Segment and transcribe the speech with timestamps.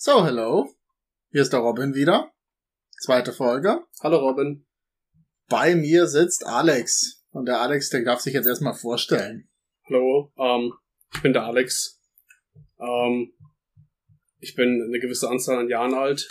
[0.00, 0.72] So, hello.
[1.32, 2.32] Hier ist der Robin wieder.
[3.00, 3.82] Zweite Folge.
[4.00, 4.64] Hallo Robin.
[5.48, 7.24] Bei mir sitzt Alex.
[7.30, 9.50] Und der Alex, der darf sich jetzt erstmal vorstellen.
[9.88, 10.72] Hallo, ähm,
[11.12, 12.00] ich bin der Alex.
[12.78, 13.32] Ähm,
[14.38, 16.28] ich bin eine gewisse Anzahl an Jahren alt.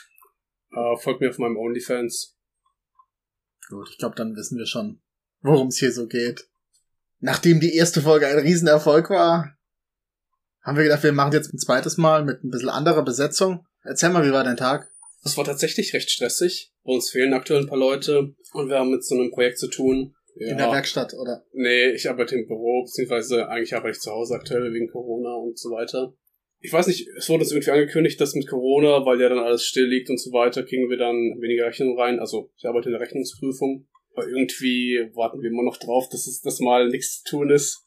[0.71, 2.37] Äh, folgt mir auf meinem OnlyFans.
[3.67, 5.01] Gut, ich glaube, dann wissen wir schon,
[5.41, 6.47] worum es hier so geht.
[7.19, 9.56] Nachdem die erste Folge ein Riesenerfolg war,
[10.67, 13.65] haben wir gedacht, wir machen jetzt ein zweites Mal mit ein bisschen anderer Besetzung.
[13.83, 14.91] Erzähl mal, wie war dein Tag?
[15.23, 16.73] Das war tatsächlich recht stressig.
[16.83, 19.69] Bei uns fehlen aktuell ein paar Leute und wir haben mit so einem Projekt zu
[19.69, 20.13] tun.
[20.35, 20.51] Ja.
[20.51, 21.45] In der Werkstatt, oder?
[21.53, 25.57] Nee, ich arbeite im Büro, beziehungsweise eigentlich arbeite ich zu Hause aktuell wegen Corona und
[25.57, 26.13] so weiter.
[26.59, 29.63] Ich weiß nicht, es wurde uns irgendwie angekündigt, dass mit Corona, weil ja dann alles
[29.63, 32.19] still liegt und so weiter, kriegen wir dann weniger Rechnungen rein.
[32.19, 33.87] Also ich arbeite in der Rechnungsprüfung.
[34.13, 37.85] Aber irgendwie warten wir immer noch drauf, dass es das mal nichts zu tun ist.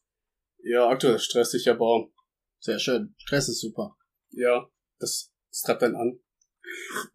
[0.62, 2.09] Ja, aktuell ist stressig, aber.
[2.60, 3.14] Sehr schön.
[3.19, 3.96] Stress ist super.
[4.30, 6.20] Ja, das, das treibt einen an.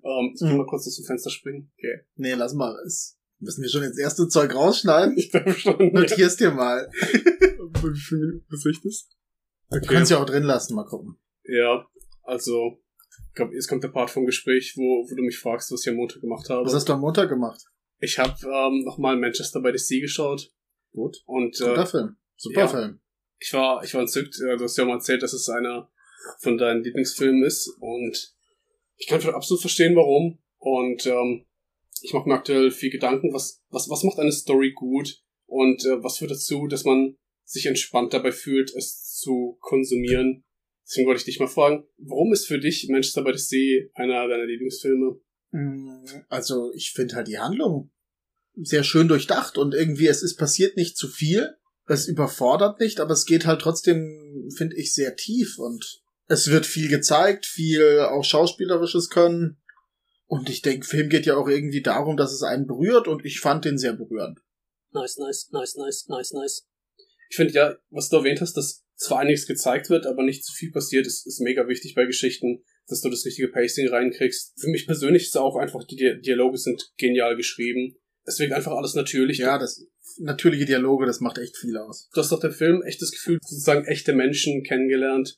[0.03, 0.57] Ähm, ich Mhm.
[0.57, 1.71] mal kurz aus dem Fenster springen?
[1.77, 2.01] Okay.
[2.15, 2.75] Nee, lass mal.
[2.85, 5.17] Es müssen wir schon jetzt erste Zeug rausschneiden?
[5.17, 5.77] Ich glaube schon.
[5.93, 6.89] Notier's dir mal.
[7.01, 9.09] Wie viele Minuten ist das?
[9.81, 11.17] Du kannst ja auch drin lassen, mal gucken.
[11.43, 11.85] Ja,
[12.23, 12.79] also,
[13.29, 15.89] ich glaube, jetzt kommt der Part vom Gespräch, wo, wo du mich fragst, was ich
[15.89, 16.65] am Montag gemacht habe.
[16.65, 17.61] Was hast du am Montag gemacht?
[17.99, 20.51] Ich habe ähm, nochmal Manchester by the Sea geschaut
[20.91, 21.17] Gut.
[21.25, 22.17] und Guter äh, Film.
[22.35, 22.67] Super ja.
[22.67, 22.99] Film.
[23.45, 24.39] Ich war ich war entzückt.
[24.39, 25.89] Du hast ja mal erzählt, dass es einer
[26.39, 28.33] von deinen Lieblingsfilmen ist und
[28.97, 30.39] ich kann absolut verstehen, warum.
[30.57, 31.45] Und ähm,
[32.01, 36.03] ich mache mir aktuell viel Gedanken, was was was macht eine Story gut und äh,
[36.03, 40.43] was führt dazu, dass man sich entspannt dabei fühlt, es zu konsumieren.
[40.87, 44.27] Deswegen wollte ich dich mal fragen, warum ist für dich Manchester by the Sea einer
[44.27, 45.19] deiner Lieblingsfilme?
[45.51, 47.91] Mm, Also, ich finde halt die Handlung
[48.55, 51.55] sehr schön durchdacht und irgendwie es ist passiert nicht zu viel.
[51.87, 56.65] Es überfordert nicht, aber es geht halt trotzdem, finde ich, sehr tief und es wird
[56.65, 59.57] viel gezeigt, viel auch schauspielerisches Können.
[60.25, 63.39] Und ich denke, Film geht ja auch irgendwie darum, dass es einen berührt und ich
[63.39, 64.39] fand den sehr berührend.
[64.91, 66.67] Nice, nice, nice, nice, nice, nice.
[67.29, 70.53] Ich finde ja, was du erwähnt hast, dass zwar einiges gezeigt wird, aber nicht zu
[70.53, 74.53] viel passiert, ist, ist mega wichtig bei Geschichten, dass du das richtige Pacing reinkriegst.
[74.59, 77.97] Für mich persönlich ist es auch einfach, die Di- Dialoge sind genial geschrieben.
[78.25, 79.37] Es wirkt einfach alles natürlich.
[79.37, 79.85] Ja, das
[80.17, 82.09] natürliche Dialoge, das macht echt viel aus.
[82.13, 85.37] Du hast doch der Film echt das Gefühl, sozusagen echte Menschen kennengelernt.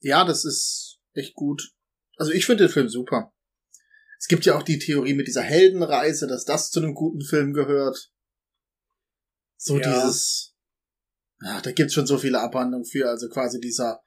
[0.00, 1.72] Ja, das ist echt gut.
[2.16, 3.32] Also ich finde den Film super.
[4.18, 7.52] Es gibt ja auch die Theorie mit dieser Heldenreise, dass das zu einem guten Film
[7.52, 8.10] gehört.
[9.56, 9.92] So Ja.
[9.92, 10.54] dieses,
[11.40, 14.00] ja, da gibt's schon so viele Abhandlungen für, also quasi dieser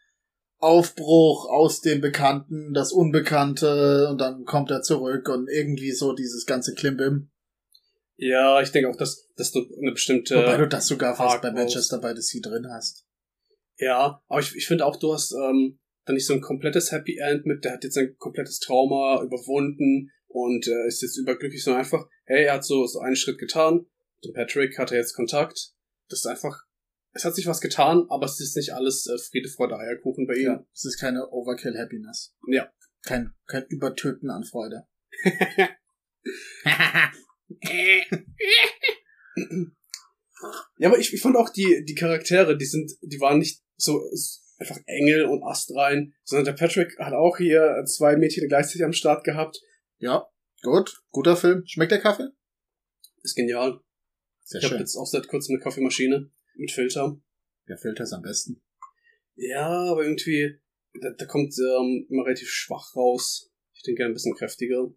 [0.57, 6.45] Aufbruch aus dem Bekannten, das Unbekannte und dann kommt er zurück und irgendwie so dieses
[6.45, 7.31] ganze Klimbim.
[8.23, 10.35] Ja, ich denke auch, dass, dass du eine bestimmte...
[10.35, 13.07] Wobei du das sogar fast Arc bei Manchester by the Sea drin hast.
[13.77, 17.17] Ja, aber ich, ich finde auch, du hast ähm, da nicht so ein komplettes Happy
[17.17, 21.81] End mit, der hat jetzt ein komplettes Trauma überwunden und äh, ist jetzt überglücklich, sondern
[21.81, 23.87] einfach, hey, er hat so, so einen Schritt getan,
[24.23, 25.71] mit Patrick hat er jetzt Kontakt.
[26.07, 26.55] Das ist einfach,
[27.13, 30.35] es hat sich was getan, aber es ist nicht alles äh, Friede, Freude, Eierkuchen bei
[30.35, 30.45] ihm.
[30.45, 32.35] Ja, es ist keine Overkill Happiness.
[32.45, 32.71] Ja.
[33.01, 34.85] Kein, kein Übertöten an Freude.
[40.77, 44.01] Ja, aber ich, ich fand auch die, die Charaktere, die sind, die waren nicht so
[44.57, 49.23] einfach Engel und astrein, sondern der Patrick hat auch hier zwei Mädchen gleichzeitig am Start
[49.23, 49.59] gehabt.
[49.97, 50.27] Ja,
[50.61, 51.01] gut.
[51.11, 51.63] Guter Film.
[51.65, 52.29] Schmeckt der Kaffee?
[53.23, 53.79] Ist genial.
[54.43, 57.19] Sehr Ich habe jetzt auch seit kurzem eine Kaffeemaschine mit Filter.
[57.67, 58.61] Der Filter ist am besten.
[59.35, 60.59] Ja, aber irgendwie,
[60.99, 63.51] da, da kommt ähm, immer relativ schwach raus.
[63.73, 64.91] Ich denke ein bisschen kräftiger.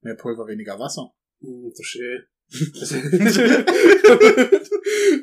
[0.00, 1.14] Mehr Pulver, weniger Wasser.
[1.40, 2.24] Hm, so schön.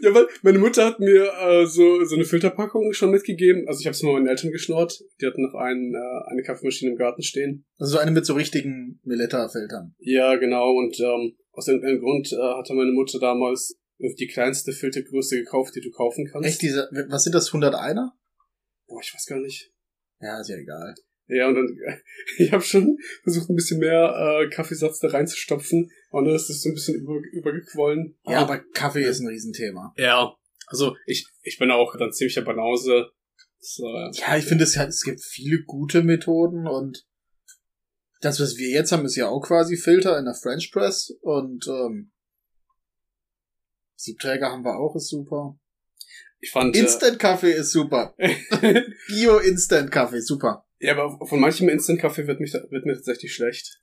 [0.01, 3.67] ja, weil meine Mutter hat mir äh, so, so eine Filterpackung schon mitgegeben.
[3.67, 5.03] Also ich habe es mal meinen Eltern geschnort.
[5.19, 7.65] Die hatten noch einen, äh, eine Kaffeemaschine im Garten stehen.
[7.79, 9.95] Also so eine mit so richtigen Milletta-Filtern.
[9.97, 10.75] Ja, genau.
[10.77, 15.81] Und ähm, aus irgendeinem Grund äh, hatte meine Mutter damals die kleinste Filtergröße gekauft, die
[15.81, 16.47] du kaufen kannst.
[16.47, 18.09] Echt diese, was sind das, 101er?
[18.87, 19.71] Boah, ich weiß gar nicht.
[20.19, 20.93] Ja, ist ja egal.
[21.28, 21.78] Ja, und dann,
[22.38, 24.13] ich habe schon versucht, ein bisschen mehr
[24.44, 25.89] äh, Kaffeesatz da reinzustopfen.
[26.12, 28.18] Und dann ist das so ein bisschen über, übergequollen.
[28.25, 29.94] Ja, aber Kaffee ist ein Riesenthema.
[29.98, 30.36] Ja,
[30.68, 33.10] also ich, ich bin auch dann ziemlicher Banause.
[33.60, 37.06] Das, äh, Ja, ich finde, es, hat- es gibt viele gute Methoden und
[38.21, 41.68] das, was wir jetzt haben, ist ja auch quasi Filter in der French Press und
[41.68, 42.12] ähm,
[43.95, 45.60] Siebträger haben wir auch, ist super.
[46.39, 46.75] ich fand...
[46.75, 48.16] Instant-Kaffee ist super.
[48.19, 50.64] Äh, Bio-Instant-Kaffee, super.
[50.80, 53.81] Ja, aber von manchem Instant-Kaffee wird, mich, wird mir tatsächlich schlecht.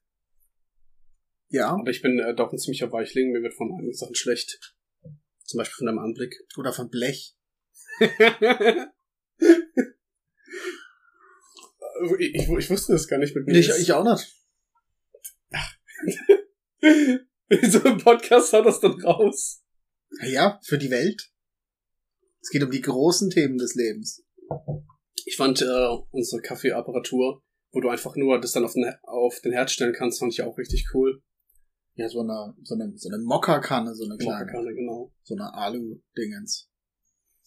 [1.49, 3.31] Ja, Aber ich bin äh, doch ein ziemlicher Weichling.
[3.31, 4.75] Mir wird von einigen Sachen schlecht.
[5.45, 6.35] Zum Beispiel von deinem Anblick.
[6.57, 7.37] oder von Blech.
[12.19, 13.57] Ich, ich, ich wusste das gar nicht mit mir.
[13.57, 14.35] Ich, ich auch nicht.
[17.63, 19.63] So einem Podcast haut das dann raus.
[20.23, 21.31] Ja, für die Welt.
[22.41, 24.25] Es geht um die großen Themen des Lebens.
[25.27, 29.53] Ich fand äh, unsere Kaffeeapparatur, wo du einfach nur das dann auf den, auf den
[29.53, 31.23] Herd stellen kannst, fand ich auch richtig cool.
[31.95, 34.41] Ja, so eine, so eine, so eine Mokka-Kanne, so eine kleine.
[34.41, 35.13] Mokka-Kanne, genau.
[35.23, 36.71] So eine Alu-Dingens.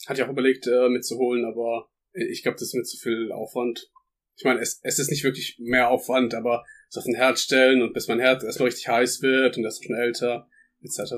[0.07, 3.91] Hatte ich auch überlegt, äh, mitzuholen, aber ich glaube, das ist mir zu viel Aufwand.
[4.37, 7.81] Ich meine, es, es ist nicht wirklich mehr Aufwand, aber es auf den Herd stellen
[7.81, 10.47] und bis mein Herd erstmal richtig heiß wird und er ist schon älter,
[10.81, 11.13] etc.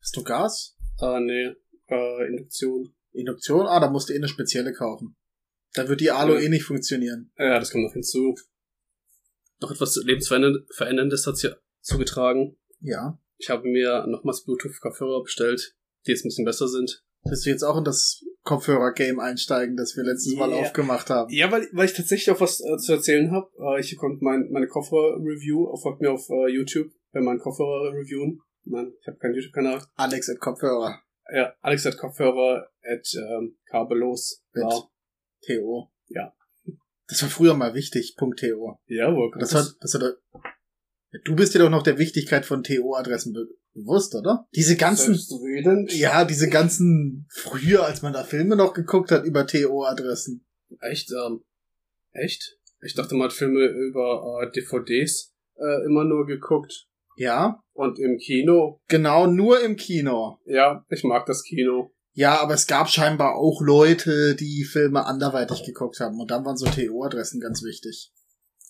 [0.00, 0.76] Hast du Gas?
[0.98, 1.52] Ah, nee,
[1.88, 2.94] äh, Induktion.
[3.12, 3.66] Induktion?
[3.66, 5.16] Ah, da musst du eh eine spezielle kaufen.
[5.76, 6.40] Da wird die Alu Ja.
[6.40, 7.30] eh nicht funktionieren.
[7.38, 8.34] Ja, das kommt noch hinzu.
[9.60, 12.56] Noch etwas Lebensveränderndes hat hier zugetragen.
[12.80, 13.18] Ja.
[13.38, 15.76] Ich habe mir nochmals Bluetooth-Kopfhörer bestellt,
[16.06, 17.02] die jetzt ein bisschen besser sind.
[17.24, 20.60] Willst du jetzt auch in das Kopfhörer-Game einsteigen, das wir letztes Mal Yeah.
[20.60, 21.32] aufgemacht haben?
[21.32, 23.50] Ja, weil, weil ich tatsächlich auch was äh, zu erzählen habe.
[23.58, 28.40] Äh, ich konnte mein, meine Kopfhörer-Review, folgt mir auf äh, YouTube, bei meinen Kopfhörer reviewen.
[28.64, 29.82] Nein, ich habe keinen YouTube-Kanal.
[29.96, 31.00] Alex at Kopfhörer.
[31.34, 34.44] Ja, Alex hat Kopfhörer at ähm, kabellos.
[34.52, 34.64] Mit
[35.42, 35.90] TO.
[36.08, 36.32] Ja.
[37.08, 38.78] Das war früher mal wichtig, Punkt .to.
[38.86, 39.30] ja wohl.
[39.30, 40.02] kommt Das hat, das hat,
[41.24, 44.46] du bist dir doch noch der Wichtigkeit von TO-Adressen be bewusst, oder?
[44.54, 45.18] Diese ganzen,
[45.90, 50.46] ja, diese ganzen, früher, als man da Filme noch geguckt hat, über TO-Adressen.
[50.80, 51.12] Echt?
[51.12, 51.44] Ähm,
[52.12, 52.58] echt?
[52.82, 56.86] Ich dachte, man hat Filme über äh, DVDs äh, immer nur geguckt.
[57.18, 58.80] Ja, Und im Kino.
[58.88, 60.38] genau, nur im Kino.
[60.46, 61.94] Ja, ich mag das Kino.
[62.16, 66.18] Ja, aber es gab scheinbar auch Leute, die Filme anderweitig geguckt haben.
[66.18, 68.10] Und dann waren so TO-Adressen ganz wichtig.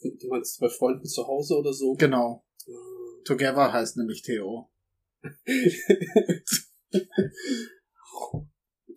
[0.03, 1.95] Du meinst bei Freunden zu Hause oder so?
[1.95, 2.45] Genau.
[2.67, 2.73] Äh,
[3.25, 4.69] Together heißt nämlich TO.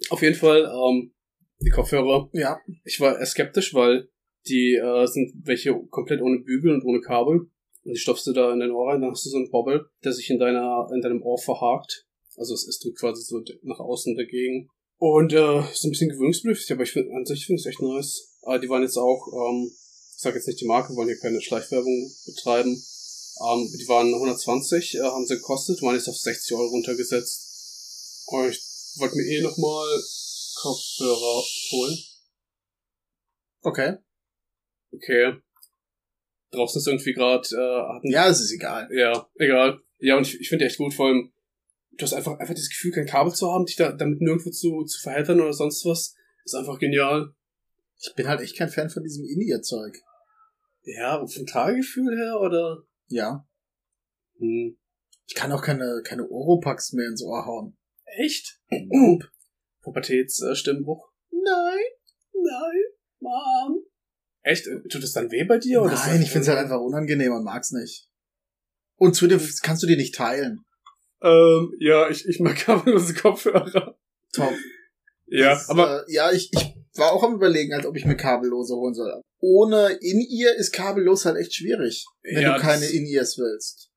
[0.10, 1.13] Auf jeden Fall, ähm,
[1.60, 2.31] die Kopfhörer.
[2.34, 2.60] Ja.
[2.86, 4.10] Ich war eher skeptisch, weil
[4.48, 7.52] die äh, sind welche komplett ohne Bügel und ohne Kabel.
[7.84, 9.92] Und die stopfst du da in dein Ohr rein, dann hast du so einen Bobbel,
[10.04, 12.08] der sich in deiner, in deinem Ohr verhakt.
[12.39, 14.69] Also es ist quasi so nach außen dagegen.
[14.97, 18.38] Und äh, ist ein bisschen gewöhnungsbedürftig, aber ich finde an sich finde ich echt nice.
[18.44, 19.69] Aber die waren jetzt auch, ähm,
[20.15, 22.71] ich sage jetzt nicht die Marke, wollen hier keine Schleichwerbung betreiben.
[22.71, 28.25] Ähm, die waren 120, äh, haben sie gekostet, waren jetzt auf 60 Euro runtergesetzt.
[28.27, 28.62] Und ich
[29.00, 30.01] wollte mir eh nochmal
[30.62, 31.97] Kopfhörer holen.
[33.62, 33.97] Okay.
[34.94, 35.33] Okay.
[36.51, 38.89] Draußen ist irgendwie gerade, äh, hatten, Ja, es ist egal.
[38.92, 39.81] ja, egal.
[40.00, 41.31] Ja, und ich, ich finde die echt gut, vor allem,
[42.00, 44.84] du hast einfach, einfach das Gefühl, kein Kabel zu haben, dich da, damit nirgendwo zu,
[44.86, 46.16] zu verheddern oder sonst was,
[46.46, 47.34] ist einfach genial.
[48.01, 49.98] Ich bin halt echt kein Fan von diesem In-Ear-Zeug.
[50.84, 52.84] Ja, vom Tagegefühl her, oder?
[53.07, 53.46] Ja.
[54.38, 54.78] Hm.
[55.28, 57.78] Ich kann auch keine, keine Oropax mehr ins Ohr hauen.
[58.06, 58.60] Echt?
[59.81, 60.52] Pubertätsstimmbruch?
[60.52, 61.12] Äh, Stimmbruch?
[61.31, 61.84] Nein.
[62.34, 62.81] Nein,
[63.19, 63.84] Mom.
[64.42, 64.66] Echt?
[64.90, 65.81] Tut das dann weh bei dir?
[65.81, 68.10] oder Nein, das- ich find's halt einfach unangenehm und mag's nicht.
[68.95, 70.66] Und zudem kannst du die nicht teilen.
[71.21, 73.98] Ähm, ja, ich, ich mag kabellose Kopfhörer.
[74.33, 74.54] Top.
[75.27, 78.16] Ja, Das, aber Äh, ja, ich, ich war auch am überlegen, als ob ich mir
[78.18, 79.21] kabellose holen soll.
[79.39, 83.89] Ohne In-Ear ist kabellos halt echt schwierig, wenn Ja, du keine In-Ears willst.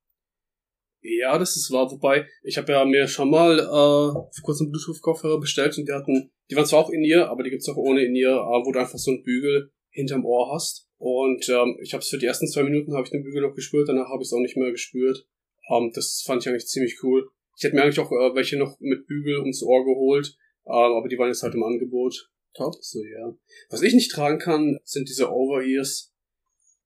[1.01, 1.91] Ja, das ist wahr.
[1.91, 6.31] Wobei, ich habe ja mir schon mal äh, vor kurzem Bluetooth-Kopfhörer bestellt und die hatten,
[6.49, 8.71] die waren zwar auch in ihr, aber die gibt's auch ohne in ihr, äh, wo
[8.71, 10.87] du einfach so einen Bügel hinterm Ohr hast.
[10.99, 13.55] Und ähm, ich habe es für die ersten zwei Minuten habe ich den Bügel noch
[13.55, 15.27] gespürt, danach habe ich es auch nicht mehr gespürt.
[15.71, 17.29] Ähm, das fand ich eigentlich ziemlich cool.
[17.57, 21.09] Ich hätte mir eigentlich auch äh, welche noch mit Bügel ums Ohr geholt, ähm, aber
[21.09, 22.31] die waren jetzt halt im Angebot.
[22.55, 22.75] Top.
[22.81, 23.35] So, ja.
[23.71, 26.13] Was ich nicht tragen kann, sind diese Over-Ears,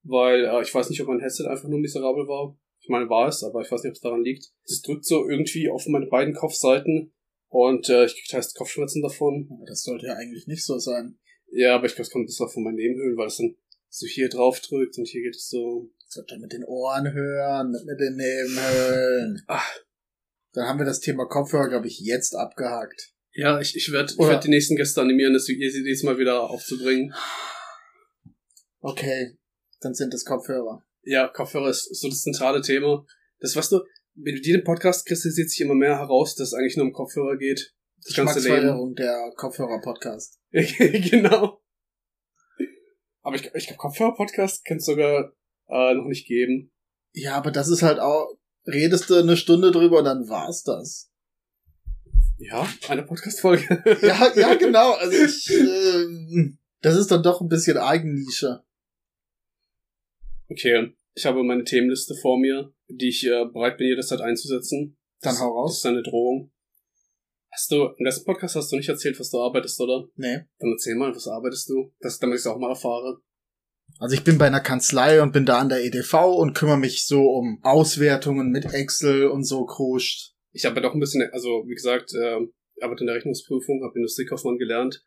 [0.02, 2.56] weil äh, ich weiß nicht, ob mein Headset einfach nur miserabel war.
[2.80, 4.52] Ich meine, war es, aber ich weiß nicht, ob es daran liegt.
[4.64, 7.12] Es drückt so irgendwie auf meine beiden Kopfseiten
[7.48, 9.48] und äh, ich krieg teils Kopfschmerzen davon.
[9.50, 11.18] Aber das sollte ja eigentlich nicht so sein.
[11.50, 13.56] Ja, aber ich glaube, es kommt auf von meinen Nebenhöhlen, weil es dann
[13.88, 15.90] so hier drauf drückt und hier geht es so.
[16.08, 19.42] Sollte mit den Ohren hören, nicht mit den Nebenhöhlen.
[19.48, 19.68] Ach.
[20.52, 23.12] Dann haben wir das Thema Kopfhörer, glaube ich, jetzt abgehakt.
[23.32, 27.12] Ja, ich, ich werde werd die nächsten Gäste animieren, das jedes Mal wieder aufzubringen.
[28.80, 29.36] Okay,
[29.80, 30.82] dann sind es Kopfhörer.
[31.02, 33.04] Ja, Kopfhörer ist so das zentrale Thema.
[33.40, 33.80] Das, weißt du,
[34.14, 37.74] mit jedem Podcast kristallisiert sich immer mehr heraus, dass es eigentlich nur um Kopfhörer geht.
[38.02, 38.94] Das ganze Leben.
[38.94, 40.40] Der Kopfhörer-Podcast.
[40.50, 41.60] genau.
[43.22, 45.32] Aber ich, ich glaube, Kopfhörer-Podcast kann es sogar
[45.68, 46.72] äh, noch nicht geben.
[47.12, 51.10] Ja, aber das ist halt auch, redest du eine Stunde drüber und dann war's das.
[52.38, 53.82] Ja, eine Podcast-Folge.
[54.02, 54.92] Ja, ja, genau.
[54.92, 58.62] Also ich, ähm, das ist dann doch ein bisschen Eigennische.
[60.48, 64.98] Okay, ich habe meine Themenliste vor mir, die ich äh, bereit bin, jederzeit einzusetzen.
[65.22, 65.78] Dann das, hau Das raus.
[65.78, 66.52] ist eine Drohung.
[67.50, 70.06] Hast du, im letzten Podcast hast du nicht erzählt, was du arbeitest, oder?
[70.16, 70.44] Nee.
[70.58, 71.90] Dann erzähl mal, was arbeitest du?
[72.00, 73.22] Das, damit ich es auch mal erfahre.
[73.98, 77.06] Also ich bin bei einer Kanzlei und bin da an der EDV und kümmere mich
[77.06, 80.32] so um Auswertungen mit Excel und so kruscht.
[80.52, 82.38] Ich habe doch ein bisschen, also wie gesagt, äh,
[82.80, 85.02] arbeite in der Rechnungsprüfung, habe Industriekaufmann gelernt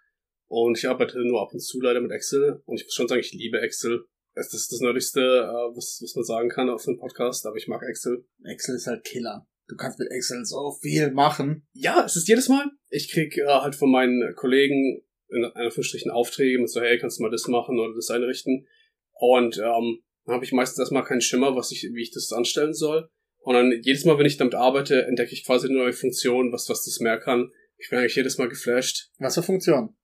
[0.47, 3.21] und ich arbeite nur ab und zu leider mit Excel und ich muss schon sagen,
[3.21, 4.05] ich liebe Excel.
[4.35, 7.67] Das ist das Nerdigste, äh, was, was man sagen kann auf einem Podcast, aber ich
[7.67, 8.25] mag Excel.
[8.43, 9.47] Excel ist halt Killer.
[9.67, 11.67] Du kannst mit Excel so viel machen.
[11.73, 12.65] Ja, es ist jedes Mal.
[12.89, 17.23] Ich krieg äh, halt von meinen Kollegen in Anführungsstrichen Aufträge mit so, hey, kannst du
[17.23, 18.67] mal das machen oder das einrichten.
[19.13, 22.73] Und ähm, dann habe ich meistens erstmal keinen Schimmer, was ich, wie ich das anstellen
[22.73, 23.09] soll.
[23.39, 26.69] Und dann jedes Mal, wenn ich damit arbeite, entdecke ich quasi eine neue Funktion, was,
[26.69, 27.51] was das mehr kann.
[27.77, 29.09] Ich bin eigentlich jedes Mal geflasht.
[29.19, 29.95] Was für Funktion?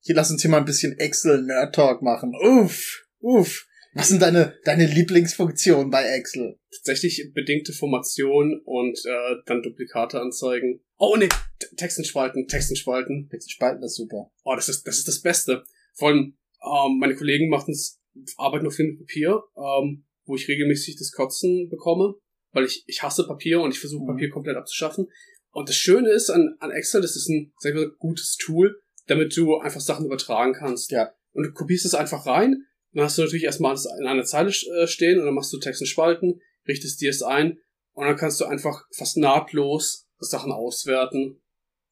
[0.00, 2.34] Hier lass uns hier mal ein bisschen Excel Nerd Talk machen.
[2.34, 3.66] Uff, uff.
[3.94, 6.58] Was sind deine, deine Lieblingsfunktionen bei Excel?
[6.70, 10.80] Tatsächlich bedingte Formation und äh, dann Duplikate anzeigen.
[10.96, 11.28] Oh nee,
[11.76, 13.28] Texten spalten, Texten spalten.
[13.28, 14.30] Texten spalten ist super.
[14.44, 15.64] Oh, das ist das ist das Beste.
[15.94, 18.00] Vor allem ähm, meine Kollegen machen es,
[18.38, 22.14] arbeiten noch viel mit Papier, ähm, wo ich regelmäßig das Kotzen bekomme,
[22.52, 24.14] weil ich ich hasse Papier und ich versuche mhm.
[24.14, 25.08] Papier komplett abzuschaffen.
[25.50, 29.58] Und das Schöne ist an, an Excel, das ist ein sehr gutes Tool, damit du
[29.58, 30.90] einfach Sachen übertragen kannst.
[30.92, 31.12] Ja.
[31.32, 34.50] Und du kopierst es einfach rein dann hast du natürlich erstmal alles in einer Zeile
[34.50, 37.58] äh, stehen und dann machst du Text in Spalten, richtest dir es ein
[37.92, 41.40] und dann kannst du einfach fast nahtlos Sachen auswerten.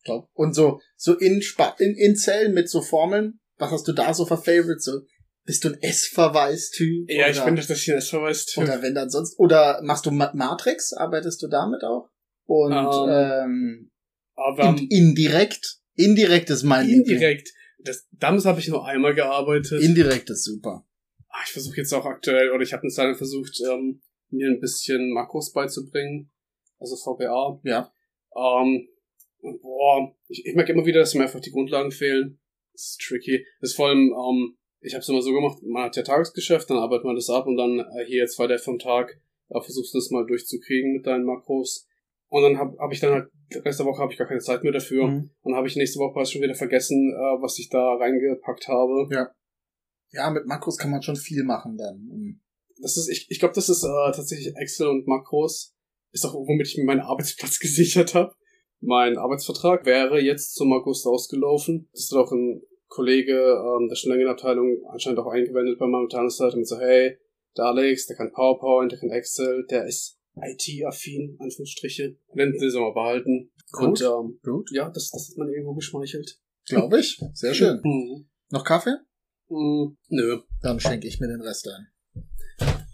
[0.04, 0.28] Glaub.
[0.32, 1.42] Und so, so in,
[1.78, 4.84] in, in Zellen mit so Formeln, was hast du da so für Favorites?
[4.84, 5.00] So,
[5.44, 7.10] bist du ein S-Verweis-Typ?
[7.10, 8.64] Ja, ich bin tatsächlich ein S-Verweis-Typ.
[8.64, 10.92] Oder wenn dann sonst, oder machst du Matrix?
[10.92, 12.08] Arbeitest du damit auch?
[12.46, 13.90] Und, um, ähm, ähm
[14.34, 15.80] aber in, indirekt?
[15.94, 17.50] Indirekt ist mein Indirekt.
[17.78, 19.82] Das, damals habe ich nur einmal gearbeitet.
[19.82, 20.86] Indirekt ist super.
[21.30, 24.60] Ah, ich versuche jetzt auch aktuell, oder ich habe eine Zeit versucht, ähm, mir ein
[24.60, 26.30] bisschen Makros beizubringen.
[26.78, 27.60] Also VBA.
[27.64, 27.92] Ja.
[28.36, 28.88] Ähm,
[29.42, 32.40] und boah, ich, ich merke immer wieder, dass mir einfach die Grundlagen fehlen.
[32.72, 33.44] Das ist tricky.
[33.60, 36.70] Das ist vor allem, ähm, ich habe es immer so gemacht, man hat ja Tagesgeschäft,
[36.70, 39.20] dann arbeitet man das ab und dann äh, hier zwei Tage vom Tag
[39.50, 41.86] äh, versuchst du das mal durchzukriegen mit deinen Makros.
[42.28, 43.28] Und dann habe hab ich dann halt,
[43.64, 45.08] letzte Woche habe ich gar keine Zeit mehr dafür.
[45.08, 45.30] Mhm.
[45.42, 49.08] Und habe ich nächste Woche schon wieder vergessen, äh, was ich da reingepackt habe.
[49.10, 49.30] Ja.
[50.12, 52.40] Ja, mit Makros kann man schon viel machen dann.
[52.80, 55.74] Das ist, ich, ich glaube, das ist äh, tatsächlich Excel und Makros.
[56.12, 58.34] Ist auch, womit ich mir meinen Arbeitsplatz gesichert habe.
[58.80, 61.88] Mein Arbeitsvertrag wäre jetzt zum August ausgelaufen.
[61.92, 66.66] Das hat auch ein Kollege ähm, der Schnellenabteilung anscheinend auch eingewendet bei meinem Tagesseite und
[66.66, 67.18] so, hey,
[67.56, 72.16] der Alex, der kann PowerPoint, der kann Excel, der ist IT-affin, Anführungsstriche.
[72.34, 73.52] Werden sie mal behalten.
[73.72, 74.70] Gut, und ähm, gut.
[74.72, 76.40] ja, das, das hat man irgendwo geschmeichelt.
[76.66, 77.20] Glaube ich.
[77.34, 77.80] Sehr schön.
[77.84, 78.28] Mhm.
[78.50, 78.96] Noch Kaffee?
[79.50, 80.40] Mm, nö.
[80.62, 81.88] Dann schenke ich mir den Rest ein.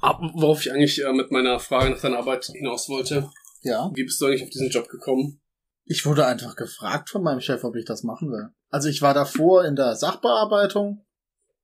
[0.00, 3.30] Ab, worauf ich eigentlich äh, mit meiner Frage nach deiner Arbeit hinaus wollte.
[3.62, 3.90] Ja.
[3.94, 5.40] Wie bist du eigentlich auf diesen Job gekommen?
[5.84, 8.48] Ich wurde einfach gefragt von meinem Chef, ob ich das machen will.
[8.70, 11.04] Also ich war davor in der Sachbearbeitung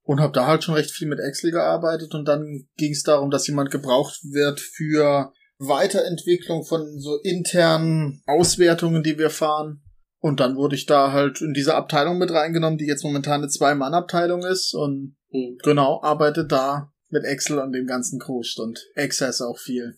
[0.02, 3.30] und habe da halt schon recht viel mit Excel gearbeitet und dann ging es darum,
[3.30, 9.82] dass jemand gebraucht wird für Weiterentwicklung von so internen Auswertungen, die wir fahren.
[10.22, 13.48] Und dann wurde ich da halt in diese Abteilung mit reingenommen, die jetzt momentan eine
[13.48, 15.58] Zwei-Mann-Abteilung ist und mhm.
[15.64, 19.96] genau, arbeite da mit Excel und dem ganzen Krust und Access auch viel.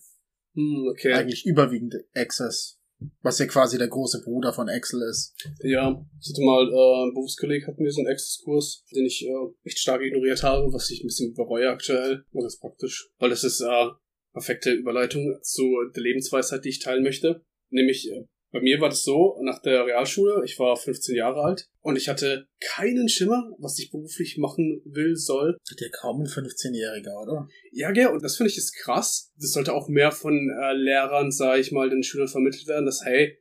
[0.54, 1.12] Mhm, okay.
[1.12, 2.80] Eigentlich überwiegend Access.
[3.20, 5.34] Was ja quasi der große Bruder von Excel ist.
[5.62, 9.68] Ja, ich hatte mal, äh, ein Berufskolleg hatten wir so einen Access-Kurs, den ich äh,
[9.68, 12.24] echt stark ignoriert habe, was ich ein bisschen bereue aktuell.
[12.32, 13.10] Und das ist praktisch.
[13.18, 13.88] Weil es ist äh,
[14.32, 17.44] perfekte Überleitung zu der Lebensweisheit, die ich teilen möchte.
[17.68, 21.66] Nämlich äh, bei mir war das so, nach der Realschule, ich war 15 Jahre alt
[21.80, 25.56] und ich hatte keinen Schimmer, was ich beruflich machen will, soll.
[25.68, 27.48] Hat ja kaum ein 15-Jähriger, oder?
[27.72, 29.32] Ja, gell, und das finde ich ist krass.
[29.40, 33.04] Das sollte auch mehr von äh, Lehrern, sage ich mal, den Schülern vermittelt werden, dass,
[33.04, 33.36] hey,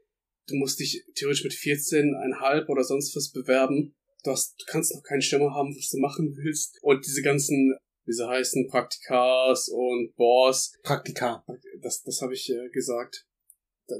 [0.47, 3.93] du musst dich theoretisch mit 14,5 oder sonst was bewerben.
[4.23, 6.79] Du, hast, du kannst noch keinen Schimmer haben, was du machen willst.
[6.81, 10.73] Und diese ganzen wie sie heißen, Praktikas und Boss.
[10.83, 11.45] Praktika.
[11.81, 13.25] Das, das habe ich äh, gesagt.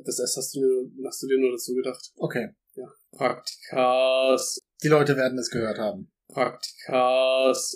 [0.03, 2.11] Das S hast du, dir, hast du dir nur dazu gedacht.
[2.15, 2.49] Okay.
[2.75, 2.91] Ja.
[3.11, 4.59] Praktikas.
[4.83, 6.11] Die Leute werden es gehört haben.
[6.27, 7.75] Praktikas.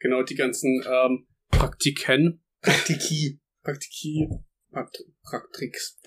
[0.00, 2.42] Genau, die ganzen ähm, Praktiken.
[2.60, 3.40] Praktiki.
[3.62, 4.28] Praktiki.
[4.70, 5.98] Prakt Praktrix.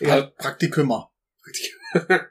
[0.00, 0.30] Ja.
[0.36, 1.12] Praktikümmer.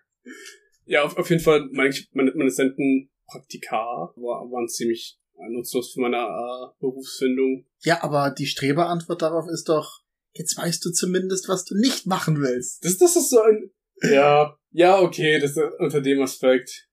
[0.86, 6.02] ja, auf, auf jeden Fall, meine, meine, meine Senden Praktika war, waren ziemlich nutzlos für
[6.02, 7.66] meine äh, Berufsfindung.
[7.82, 10.02] Ja, aber die Streberantwort darauf ist doch,
[10.36, 12.86] jetzt weißt du zumindest, was du nicht machen willst.
[12.86, 16.90] Das, das ist so ein, ja, ja, okay, das ist unter dem Aspekt.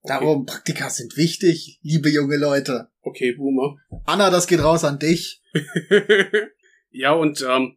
[0.00, 0.14] Okay.
[0.14, 2.88] Darum, Praktika sind wichtig, liebe junge Leute.
[3.02, 3.76] Okay, Boomer.
[4.04, 5.42] Anna, das geht raus an dich.
[6.90, 7.76] ja, und ähm,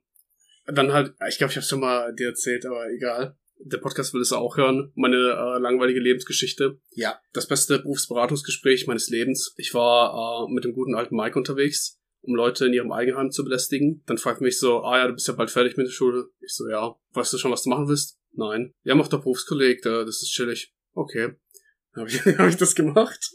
[0.66, 3.38] dann halt, ich glaube, ich habe schon mal dir erzählt, aber egal.
[3.60, 4.92] der Podcast will es auch hören.
[4.96, 6.80] Meine äh, langweilige Lebensgeschichte.
[6.92, 7.20] Ja.
[7.34, 9.54] Das beste Berufsberatungsgespräch meines Lebens.
[9.58, 13.44] Ich war äh, mit dem guten alten Mike unterwegs, um Leute in ihrem Eigenheim zu
[13.44, 14.04] belästigen.
[14.06, 16.30] Dann fragt mich so, ah ja, du bist ja bald fertig mit der Schule.
[16.42, 16.96] Ich so, ja.
[17.14, 18.20] Weißt du schon, was du machen willst?
[18.34, 18.74] Nein.
[18.84, 20.74] Ja, mach doch Berufskolleg, da, das ist chillig.
[20.94, 21.34] Okay.
[21.94, 23.32] Dann habe ich, hab ich das gemacht.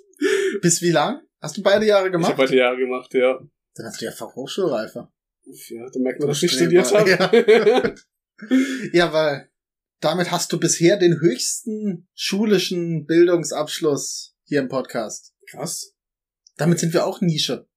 [0.61, 1.23] Bis wie lang?
[1.41, 2.33] Hast du beide Jahre Ich gemacht?
[2.33, 3.41] habe beide Jahre gemacht, ja.
[3.75, 5.09] Dann hast du ja Fachhochschulreife.
[5.45, 7.95] Ja, da merkt man, dass ich studiert habe.
[8.93, 9.49] Ja, weil
[10.01, 15.33] damit hast du bisher den höchsten schulischen Bildungsabschluss hier im Podcast.
[15.49, 15.95] Krass.
[16.57, 17.69] Damit sind wir auch Nische.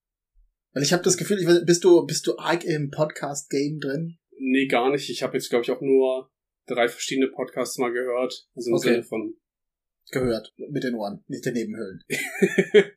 [0.76, 3.80] Weil ich habe das Gefühl, ich weiß, bist du bist du arg im Podcast Game
[3.80, 4.18] drin?
[4.38, 5.10] Nee, gar nicht.
[5.10, 6.30] Ich habe jetzt, glaube ich, auch nur
[6.68, 8.48] drei verschiedene Podcasts mal gehört.
[8.56, 8.90] Also im Okay.
[8.90, 9.34] Sinne von,
[10.12, 12.04] Gehört mit den Ohren, nicht den Nebenhöhlen.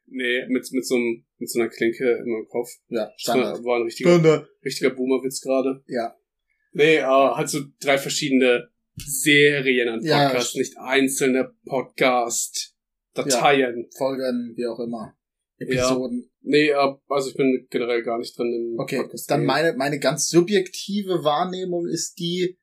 [0.06, 2.68] nee, mit, mit, so einem, mit so einer Klinke in meinem Kopf.
[2.88, 3.64] Ja, Standard.
[3.64, 4.47] war, ein richtiger, Standard.
[4.62, 5.82] richtiger Boomerwitz gerade.
[5.87, 6.14] Ja.
[6.73, 13.88] Nee, äh, halt so drei verschiedene Serien an Ja, Podcasts, st- nicht einzelne Podcast-Dateien.
[13.97, 15.16] Folgen, wie auch immer.
[15.58, 16.30] Episoden.
[16.40, 19.30] Nee, äh, also ich bin generell gar nicht drin im Okay, Podcast.
[19.30, 22.58] dann meine, meine ganz subjektive Wahrnehmung ist die,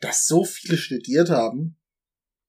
[0.00, 1.78] dass so viele studiert haben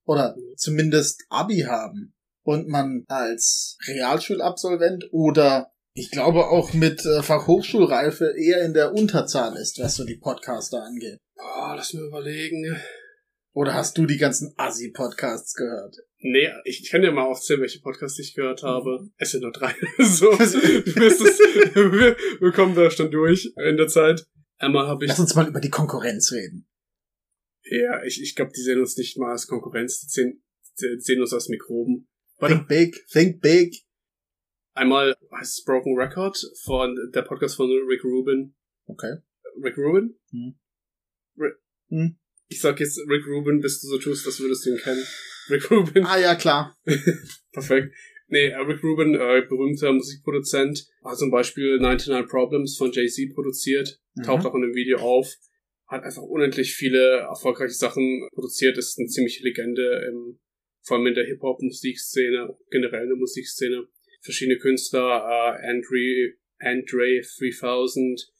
[0.05, 2.13] oder zumindest Abi haben
[2.43, 9.57] und man als Realschulabsolvent oder ich glaube auch mit äh, Fachhochschulreife eher in der Unterzahl
[9.57, 11.17] ist, was so die Podcaster angeht.
[11.35, 12.79] Boah, lass mir überlegen.
[13.53, 15.95] Oder hast du die ganzen Assi-Podcasts gehört?
[16.19, 19.07] Nee, ich kann dir mal aufzählen, welche Podcasts ich gehört habe.
[19.17, 19.75] Es sind nur drei.
[19.99, 21.39] so, du wirst es,
[21.75, 24.25] wir, wir kommen da schon durch in der Zeit.
[24.57, 26.67] Einmal habe ich, Lass uns mal über die Konkurrenz reden.
[27.65, 30.43] ja, ich, ich glaube, die sehen uns nicht mal als Konkurrenz, die sehen,
[30.81, 32.07] die sehen uns als Mikroben.
[32.39, 33.75] Warte, Think big, think big.
[34.73, 38.55] einmal heißt es Broken Record von der Podcast von Rick Rubin.
[38.85, 39.17] Okay.
[39.63, 40.17] Rick Rubin?
[40.31, 40.57] Hm.
[41.37, 41.53] Rick,
[41.89, 42.17] Hm.
[42.47, 45.03] Ich sag jetzt Rick Rubin, bis du so tust, als würdest du ihn kennen.
[45.49, 46.05] Rick Rubin.
[46.05, 46.77] Ah ja, klar.
[47.53, 47.93] Perfekt.
[48.29, 53.99] Nee, äh, Rick Rubin, äh, berühmter Musikproduzent, hat zum Beispiel 99 Problems von Jay-Z produziert,
[54.15, 54.23] Mhm.
[54.23, 55.33] taucht auch in dem Video auf,
[55.87, 60.39] hat einfach unendlich viele erfolgreiche Sachen produziert, ist eine ziemliche Legende, im,
[60.81, 63.87] vor allem in der Hip-Hop-Musikszene, generell in der Musikszene.
[64.21, 68.33] Verschiedene Künstler, äh, Andre, Andre 3000,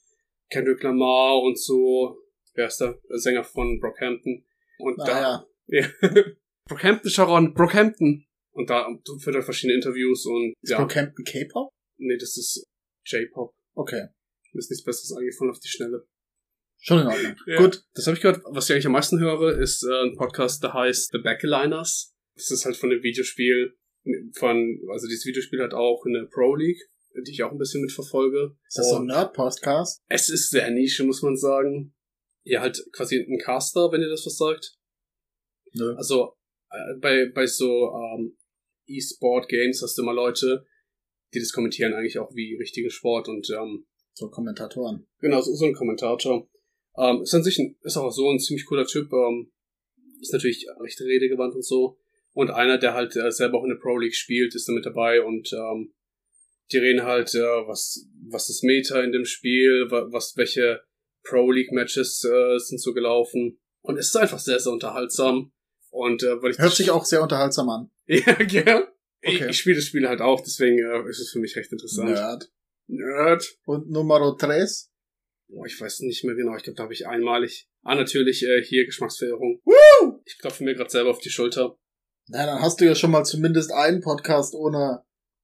[0.50, 2.17] Kendrick Lamar und so,
[2.56, 3.00] wer ist der?
[3.10, 4.43] Sänger von Brockhampton.
[4.80, 5.48] Und Ah da, ja.
[5.82, 5.88] ja.
[6.68, 8.26] Brockhampton, Sharon, Brockhampton.
[8.52, 8.88] Und da
[9.20, 11.72] führt er verschiedene Interviews und Ist ja, Brockhampton K-Pop?
[11.98, 12.66] nee, das ist
[13.06, 13.54] J-Pop.
[13.74, 14.08] Okay.
[14.54, 16.08] Mir ist nichts Besseres eingefallen auf die Schnelle.
[16.80, 17.36] Schon in Ordnung.
[17.48, 17.58] Ja.
[17.58, 17.84] Gut.
[17.94, 18.44] Das habe ich gehört.
[18.50, 22.14] Was ich eigentlich am meisten höre, ist äh, ein Podcast, der heißt The Backliners.
[22.36, 23.76] Das ist halt von dem Videospiel,
[24.34, 26.82] von, also dieses Videospiel hat auch eine Pro League,
[27.26, 28.56] die ich auch ein bisschen mitverfolge.
[28.68, 30.02] Ist das so ein Nerd-Podcast?
[30.08, 31.96] es ist sehr Nische, muss man sagen.
[32.44, 34.78] Ihr halt quasi ein Caster, wenn ihr das was sagt.
[35.74, 35.96] Nö.
[35.96, 36.36] Also
[37.00, 38.38] bei, bei so ähm,
[38.88, 40.66] E-Sport-Games hast du immer Leute,
[41.34, 45.08] die das kommentieren eigentlich auch wie richtigen Sport und ähm, So Kommentatoren.
[45.20, 46.50] genau, so, so ein Kommentator.
[46.98, 49.52] Ähm, ist an sich ein, ist auch so ein ziemlich cooler Typ, ähm,
[50.22, 51.98] ist natürlich recht redegewandt und so.
[52.34, 54.86] Und einer, der halt äh, selber auch in der Pro League spielt, ist da mit
[54.86, 55.94] dabei und ähm,
[56.72, 60.82] die reden halt, äh, was, was ist Meta in dem Spiel, wa- was, welche
[61.24, 63.60] Pro League Matches äh, sind so gelaufen.
[63.82, 65.52] Und es ist einfach sehr, sehr unterhaltsam.
[65.98, 67.90] Und äh, weil ich Hört sich auch sehr unterhaltsam an.
[68.08, 68.84] ja.
[69.22, 69.50] Ich, Okay.
[69.50, 72.12] ich spiele das Spiel halt auch, deswegen äh, ist es für mich recht interessant.
[72.12, 72.52] Nerd.
[72.88, 73.58] Nerd.
[73.66, 74.92] Und Numero tres?
[75.50, 76.56] Boah, ich weiß nicht mehr genau.
[76.56, 77.68] Ich glaube, da habe ich einmalig.
[77.82, 79.60] Ah, natürlich äh, hier Geschmacksverirrung.
[80.26, 81.78] Ich klopfe mir gerade selber auf die Schulter.
[82.28, 85.04] Na, dann hast du ja schon mal zumindest einen Podcast ohne,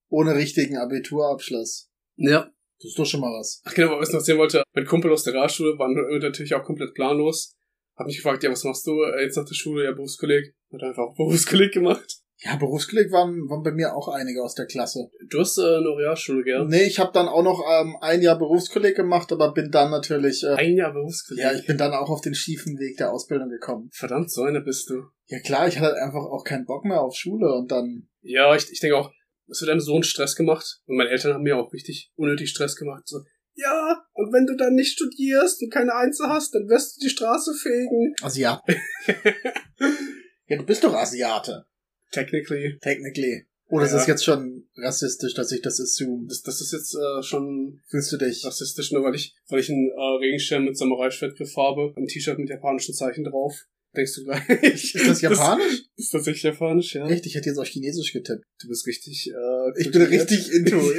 [0.09, 1.89] ohne richtigen Abiturabschluss.
[2.17, 2.51] Ja.
[2.79, 3.61] Das ist doch schon mal was.
[3.65, 4.63] Ach genau, was ich noch erzählen wollte.
[4.73, 7.55] Mein Kumpel aus der Realschule war natürlich auch komplett planlos.
[7.95, 9.85] Hab mich gefragt, ja, was machst du äh, jetzt nach der Schule?
[9.85, 10.55] Ja, Berufskolleg.
[10.71, 12.17] Hat einfach auch Berufskolleg gemacht.
[12.39, 15.09] Ja, Berufskolleg waren, waren bei mir auch einige aus der Klasse.
[15.29, 16.65] Du hast äh, eine Realschule, gell?
[16.67, 20.43] Nee, ich habe dann auch noch ähm, ein Jahr Berufskolleg gemacht, aber bin dann natürlich,
[20.43, 21.43] äh, Ein Jahr Berufskolleg.
[21.43, 23.89] ja, ich bin dann auch auf den schiefen Weg der Ausbildung gekommen.
[23.93, 25.03] Verdammt, so einer bist du.
[25.27, 28.53] Ja klar, ich hatte halt einfach auch keinen Bock mehr auf Schule und dann, Ja,
[28.55, 29.11] ich, ich denke auch,
[29.47, 30.79] es wird einem so einen Stress gemacht.
[30.85, 33.03] Und meine Eltern haben mir auch richtig unnötig Stress gemacht.
[33.07, 33.19] So,
[33.55, 37.09] ja, und wenn du dann nicht studierst und keine Einzel hast, dann wirst du die
[37.09, 38.13] Straße fegen.
[38.21, 38.61] Asiat.
[40.47, 41.65] ja, du bist doch Asiate,
[42.11, 42.77] Technically.
[42.81, 43.45] technically.
[43.69, 43.97] Oder ist Ja.
[44.01, 46.27] es jetzt schon rassistisch, dass ich das assume?
[46.27, 48.45] Das, das ist jetzt äh, schon Fühlst du dich?
[48.45, 52.49] rassistisch, nur weil ich, weil ich einen äh, Regenschirm mit Samurai-Schwertgriff habe, ein T-Shirt mit
[52.49, 53.55] japanischen Zeichen drauf.
[53.95, 54.49] Denkst du gleich?
[54.95, 55.83] Ist das japanisch?
[55.95, 57.07] Das ist tatsächlich japanisch, ja.
[57.07, 57.25] Echt?
[57.27, 58.43] Ich hätte jetzt auch chinesisch getippt.
[58.61, 60.79] Du bist richtig, äh, Ich bin richtig into.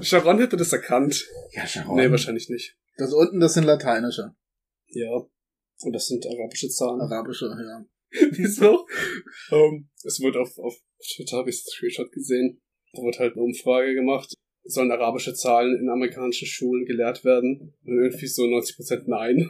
[0.00, 1.24] Sharon hätte das erkannt.
[1.52, 1.96] ja, Sharon.
[1.96, 2.76] Nee, wahrscheinlich nicht.
[2.96, 4.32] Das unten, das sind lateinische.
[4.88, 5.24] Ja.
[5.80, 7.00] Und das sind arabische Zahlen.
[7.00, 7.86] Arabische, ja.
[8.32, 8.86] Wieso?
[9.50, 10.74] um, es wurde auf, auf
[11.14, 12.60] Twitter, habe ich das Screenshot gesehen,
[12.94, 14.34] da wurde halt eine Umfrage gemacht,
[14.64, 17.74] sollen arabische Zahlen in amerikanischen Schulen gelehrt werden?
[17.84, 19.48] Und irgendwie so 90% nein.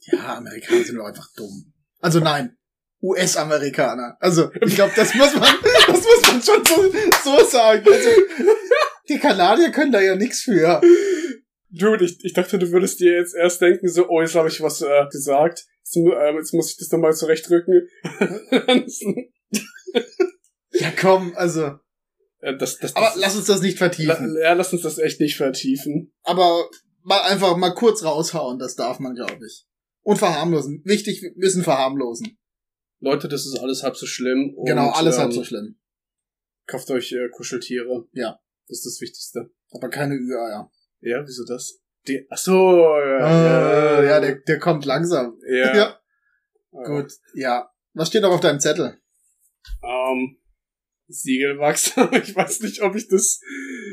[0.00, 1.72] Ja, Amerikaner sind doch einfach dumm.
[2.00, 2.56] Also nein,
[3.02, 4.16] US-Amerikaner.
[4.20, 5.54] Also ich glaube, das muss man,
[5.86, 6.92] das muss man schon so,
[7.24, 7.86] so sagen.
[7.86, 8.10] Also,
[9.08, 10.80] die Kanadier können da ja nichts für.
[11.70, 14.60] Dude, ich, ich dachte, du würdest dir jetzt erst denken, so, oh, jetzt habe ich
[14.60, 15.64] was äh, gesagt.
[15.80, 17.88] Jetzt, äh, jetzt muss ich das nochmal zurechtrücken.
[20.72, 21.78] Ja, komm, also.
[22.40, 24.34] Äh, das, das, Aber das, lass uns das nicht vertiefen.
[24.34, 26.12] la, ja, lass uns das echt nicht vertiefen.
[26.22, 26.68] Aber
[27.02, 29.66] mal einfach mal kurz raushauen, das darf man, glaube ich.
[30.02, 30.82] Und verharmlosen.
[30.84, 32.38] Wichtig, wir müssen verharmlosen.
[33.00, 34.54] Leute, das ist alles halb so schlimm.
[34.54, 35.78] Und, genau, alles ähm, halb so schlimm.
[36.66, 38.08] Kauft euch äh, Kuscheltiere.
[38.12, 38.40] Ja.
[38.68, 39.50] Das ist das Wichtigste.
[39.70, 40.70] Aber keine Ü-Eier.
[41.00, 41.80] Ja, wieso das?
[42.06, 42.54] Die, ach so,
[42.98, 45.38] ja, Äh, ja, der, der kommt langsam.
[45.48, 46.00] ja, ja.
[46.72, 47.68] Äh, Gut, ja.
[47.94, 48.98] Was steht noch auf deinem Zettel?
[49.84, 50.38] Ähm,
[51.12, 51.92] Siegelwachs.
[52.22, 53.40] ich weiß nicht, ob ich das.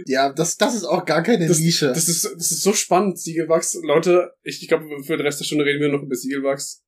[0.06, 1.88] Ja, das, das ist auch gar keine Das, Nische.
[1.88, 3.78] das ist, das ist so spannend, Siegelwachs.
[3.84, 6.84] Leute, ich, ich glaube, für den Rest der Stunde reden wir noch über Siegelwachs.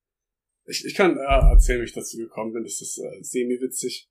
[0.65, 2.63] Ich, ich kann äh, erzählen, wie ich dazu gekommen bin.
[2.63, 4.09] Das ist äh, semi-witzig.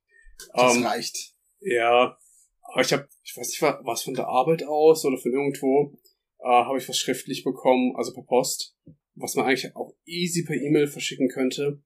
[0.54, 1.34] das Ähm, reicht.
[1.60, 2.18] Ja,
[2.62, 5.98] aber ich habe, ich weiß nicht, war es von der Arbeit aus oder von irgendwo,
[6.40, 8.76] äh, habe ich was schriftlich bekommen, also per Post,
[9.14, 11.82] was man eigentlich auch easy per E-Mail verschicken könnte.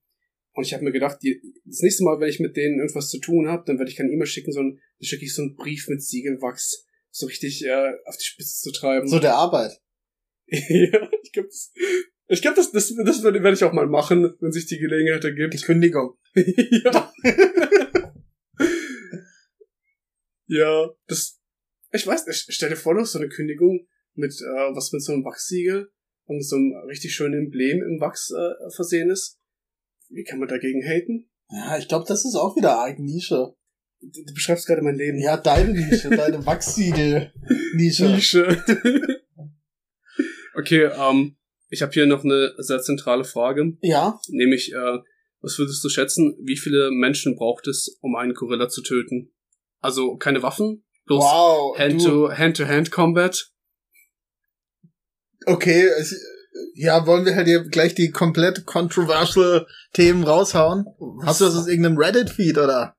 [0.54, 3.18] Und ich habe mir gedacht, die, das nächste Mal, wenn ich mit denen irgendwas zu
[3.18, 5.88] tun habe, dann werde ich keine E-Mail schicken, sondern dann schicke ich so einen Brief
[5.88, 9.08] mit Siegelwachs, so richtig äh, auf die Spitze zu treiben.
[9.08, 9.72] So der Arbeit.
[10.46, 11.72] ja, ich glaube, das,
[12.28, 15.24] ich glaub, das, das, das werde werd ich auch mal machen, wenn sich die Gelegenheit
[15.24, 15.60] Die ergibt.
[15.64, 16.16] Kündigung.
[16.34, 17.12] ja.
[20.46, 21.40] ja, das.
[21.92, 25.02] Ich weiß nicht, stell dir vor, du hast so eine Kündigung mit, äh, was mit
[25.02, 25.90] so einem Wachssiegel
[26.24, 29.38] und mit so einem richtig schönen Emblem im Wachs äh, versehen ist.
[30.14, 31.28] Wie kann man dagegen haten?
[31.50, 33.54] Ja, ich glaube, das ist auch wieder arg Nische.
[34.00, 35.18] Du, du beschreibst gerade mein Leben.
[35.18, 38.10] Ja, deine Nische, deine Wachssiegel-Nische.
[38.10, 38.64] Nische.
[40.54, 41.36] okay, ähm,
[41.68, 44.98] ich habe hier noch eine sehr zentrale Frage, Ja, nämlich, äh,
[45.40, 49.32] was würdest du schätzen, wie viele Menschen braucht es, um einen Gorilla zu töten?
[49.80, 51.76] Also keine Waffen, bloß wow.
[51.78, 53.50] Hand-to-Hand-to-Hand-Combat.
[55.46, 56.16] okay, es,
[56.74, 60.86] ja, wollen wir halt hier gleich die komplett controversial Themen raushauen?
[61.24, 62.96] Hast du das aus irgendeinem Reddit-Feed, oder?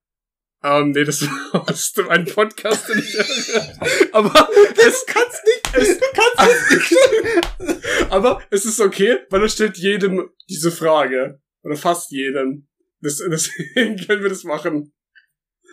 [0.63, 4.13] Ähm, nee, das war aus dem einen Podcast, den ich höre.
[4.13, 8.09] Aber es kannst nicht, es, kannst nicht.
[8.09, 11.41] aber es ist okay, weil es stellt jedem diese Frage.
[11.63, 12.67] Oder fast jedem.
[13.01, 14.93] Das, deswegen können wir das machen.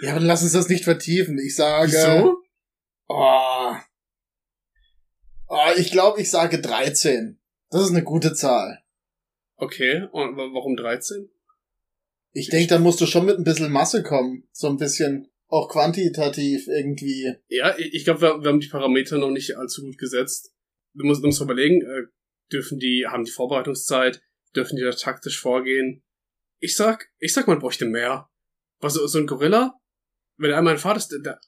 [0.03, 1.38] Ja, aber lass uns das nicht vertiefen.
[1.38, 1.93] Ich sage.
[1.93, 2.38] Wieso?
[3.09, 3.75] Oh.
[5.47, 7.38] Oh, ich glaube, ich sage 13.
[7.73, 8.83] Das ist eine gute Zahl.
[9.57, 11.31] Okay, und wa- warum 13?
[12.33, 14.49] Ich denke, da musst du schon mit ein bisschen Masse kommen.
[14.53, 17.35] So ein bisschen auch quantitativ irgendwie.
[17.49, 20.55] Ja, ich, glaube, wir, wir haben die Parameter noch nicht allzu gut gesetzt.
[20.95, 22.07] Musst, du musst überlegen, äh,
[22.53, 24.23] dürfen die, haben die Vorbereitungszeit,
[24.55, 26.03] dürfen die da taktisch vorgehen?
[26.59, 28.29] Ich sag, ich sag, man bräuchte mehr.
[28.81, 29.79] Was so, so ein Gorilla,
[30.37, 31.41] wenn er einmal ein Vater ist, der,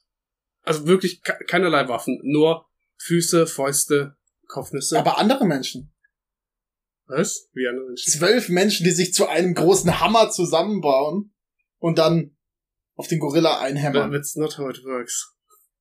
[0.61, 4.97] also wirklich ke- keinerlei Waffen, nur Füße, Fäuste, Kopfnüsse.
[4.99, 5.91] Aber andere Menschen.
[7.07, 7.49] Was?
[7.53, 8.11] Wie andere Menschen.
[8.11, 11.33] Zwölf Menschen, die sich zu einem großen Hammer zusammenbauen
[11.79, 12.35] und dann
[12.95, 14.11] auf den Gorilla einhämmern.
[14.11, 15.33] That's not how it works.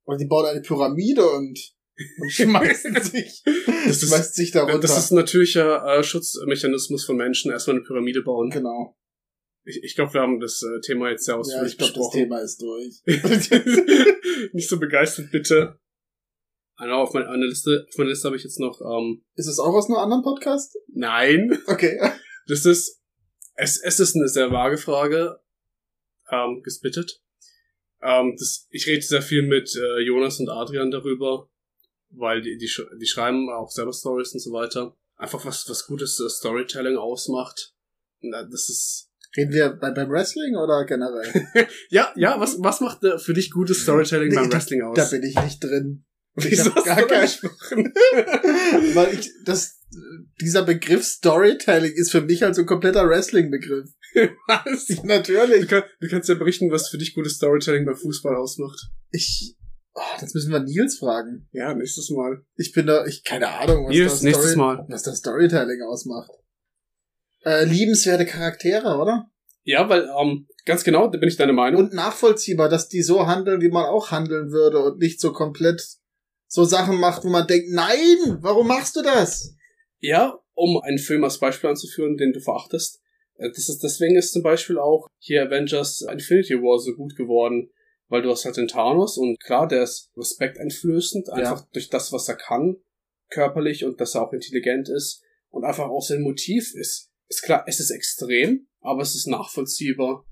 [0.04, 1.58] Oder die bauen eine Pyramide und,
[2.20, 3.42] und schmeißen sich,
[3.86, 4.78] Das ist- schmeißt sich darunter.
[4.80, 8.50] Das ist ein natürlicher äh, Schutzmechanismus von Menschen, erstmal eine Pyramide bauen.
[8.50, 8.96] genau.
[9.66, 11.98] Ich, ich glaube, wir haben das äh, Thema jetzt sehr Ja, ausführlich ich glaube, das
[12.10, 12.20] besprochen.
[12.20, 13.00] Thema ist durch.
[14.52, 15.78] Nicht so begeistert, bitte.
[16.76, 19.58] Also auf, meine, eine Liste, auf meiner Liste habe ich jetzt noch, ähm, Ist es
[19.58, 20.76] auch aus einem anderen Podcast?
[20.88, 22.00] nein, Okay.
[22.48, 23.00] das ist,
[23.54, 25.40] es, es ist eine sehr vage Frage,
[26.30, 27.20] ähm, gesplittet.
[28.02, 31.48] Ähm, das, ich rede sehr viel mit äh, Jonas und Adrian darüber,
[32.10, 34.96] weil die, die, die schreiben auch selber Stories und so weiter.
[35.16, 37.72] Einfach was, was gutes äh, Storytelling ausmacht.
[38.20, 41.68] Na, das ist, Reden wir bei, beim Wrestling oder generell?
[41.88, 44.96] ja, ja, was, was macht äh, für dich gutes Storytelling Nee, beim Wrestling aus?
[44.96, 46.04] Da bin ich nicht drin.
[46.36, 47.92] Ich Wieso hab hast gar du da kein, gesprochen?
[48.94, 49.80] weil ich, das,
[50.40, 53.90] dieser Begriff Storytelling ist für mich halt so ein kompletter Wrestling-Begriff.
[54.46, 54.86] Was?
[54.86, 55.68] Du, Natürlich.
[55.68, 58.80] kann, du kannst ja berichten, was für dich gutes Storytelling bei Fußball ausmacht.
[59.10, 59.56] Ich,
[59.94, 61.48] oh, das müssen wir Nils fragen.
[61.52, 62.44] Ja, nächstes Mal.
[62.56, 64.86] Ich bin da, ich, keine Ahnung, was Nils, das nächstes Story, Mal.
[64.88, 66.30] was das Storytelling ausmacht.
[67.44, 69.26] Äh, liebenswerte Charaktere, oder?
[69.64, 71.82] Ja, weil, ähm, ganz genau, da bin ich deiner Meinung.
[71.82, 75.82] Und nachvollziehbar, dass die so handeln, wie man auch handeln würde und nicht so komplett
[76.54, 79.54] so Sachen macht, wo man denkt, nein, warum machst du das?
[80.04, 83.00] ja, um einen Film als Beispiel anzuführen, den du verachtest,
[83.36, 87.70] äh, das ist, deswegen ist zum Beispiel auch hier Avengers Infinity War so gut geworden,
[88.08, 91.68] weil du hast halt den Thanos und klar, der ist respekteinflößend, einfach ja.
[91.72, 92.76] durch das, was er kann,
[93.30, 97.10] körperlich und dass er auch intelligent ist und einfach auch sein Motiv ist.
[97.28, 100.26] Ist klar, es ist extrem, aber es ist nachvollziehbar.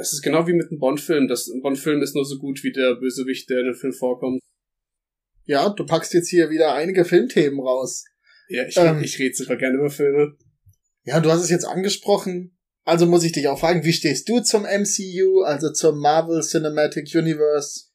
[0.00, 1.26] Es ist genau wie mit einem Bond-Film.
[1.26, 4.40] Das ein Bond-Film ist nur so gut wie der Bösewicht, der in dem Film vorkommt.
[5.46, 8.04] Ja, du packst jetzt hier wieder einige Filmthemen raus.
[8.48, 10.36] Ja, ich, ähm, ich rede super gerne über Filme.
[11.04, 12.56] Ja, du hast es jetzt angesprochen.
[12.84, 17.12] Also muss ich dich auch fragen, wie stehst du zum MCU, also zum Marvel Cinematic
[17.14, 17.86] Universe?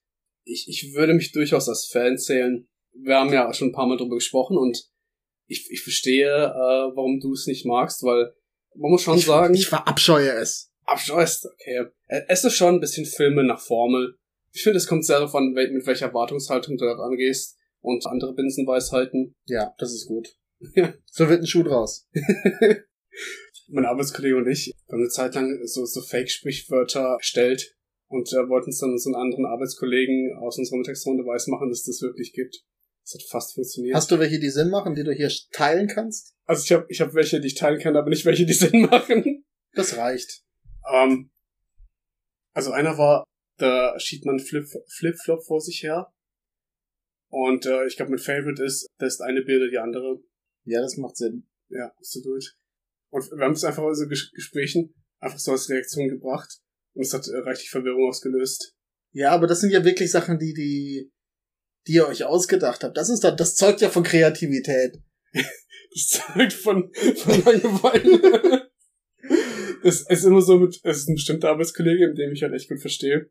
[0.43, 2.67] Ich, ich würde mich durchaus als Fan zählen.
[2.93, 4.89] Wir haben ja schon ein paar Mal drüber gesprochen und
[5.47, 8.33] ich, ich verstehe, äh, warum du es nicht magst, weil
[8.75, 9.53] man muss schon ich, sagen.
[9.53, 10.71] Ich verabscheue es.
[10.83, 11.85] Abscheust, okay.
[12.27, 14.17] Es ist schon ein bisschen Filme nach Formel.
[14.51, 18.33] Ich finde, es kommt sehr darauf an, mit welcher Erwartungshaltung du da rangehst und andere
[18.33, 19.35] Binsenweisheiten.
[19.45, 20.35] Ja, das ist gut.
[21.05, 22.07] so wird ein Schuh draus.
[23.71, 27.75] mein Arbeitskollege und ich haben eine Zeit lang so, so Fake-Sprichwörter gestellt
[28.07, 32.01] und äh, wollten es dann so einen anderen Arbeitskollegen aus unserer Mittagsrunde weismachen, dass das
[32.01, 32.63] wirklich gibt.
[33.03, 33.95] Das hat fast funktioniert.
[33.95, 36.35] Hast du welche, die Sinn machen, die du hier teilen kannst?
[36.45, 38.81] Also ich habe ich hab welche, die ich teilen kann, aber nicht welche, die Sinn
[38.81, 39.45] machen.
[39.73, 40.43] Das reicht.
[40.91, 41.31] Ähm,
[42.53, 43.23] also einer war,
[43.61, 46.13] da schiebt man Flip-Flop Flip vor sich her.
[47.29, 50.19] Und äh, ich glaube, mein Favorite ist, da ist eine Bilder die andere.
[50.65, 51.47] Ja, das macht Sinn.
[51.69, 52.43] Ja, absolut.
[53.09, 56.59] Und wir haben es einfach aus so Ges Gesprächen einfach so als Reaktion gebracht.
[56.93, 58.73] Und es hat äh, reichlich Verwirrung ausgelöst.
[59.13, 61.11] Ja, aber das sind ja wirklich Sachen, die, die,
[61.87, 62.97] die ihr euch ausgedacht habt.
[62.97, 64.97] Das ist dann, das zeugt ja von Kreativität.
[65.33, 68.69] das zeugt von, von Langeweile.
[69.83, 72.53] es, es ist immer so mit, es ist ein bestimmter Arbeitskollege, mit dem ich halt
[72.53, 73.29] echt gut verstehe.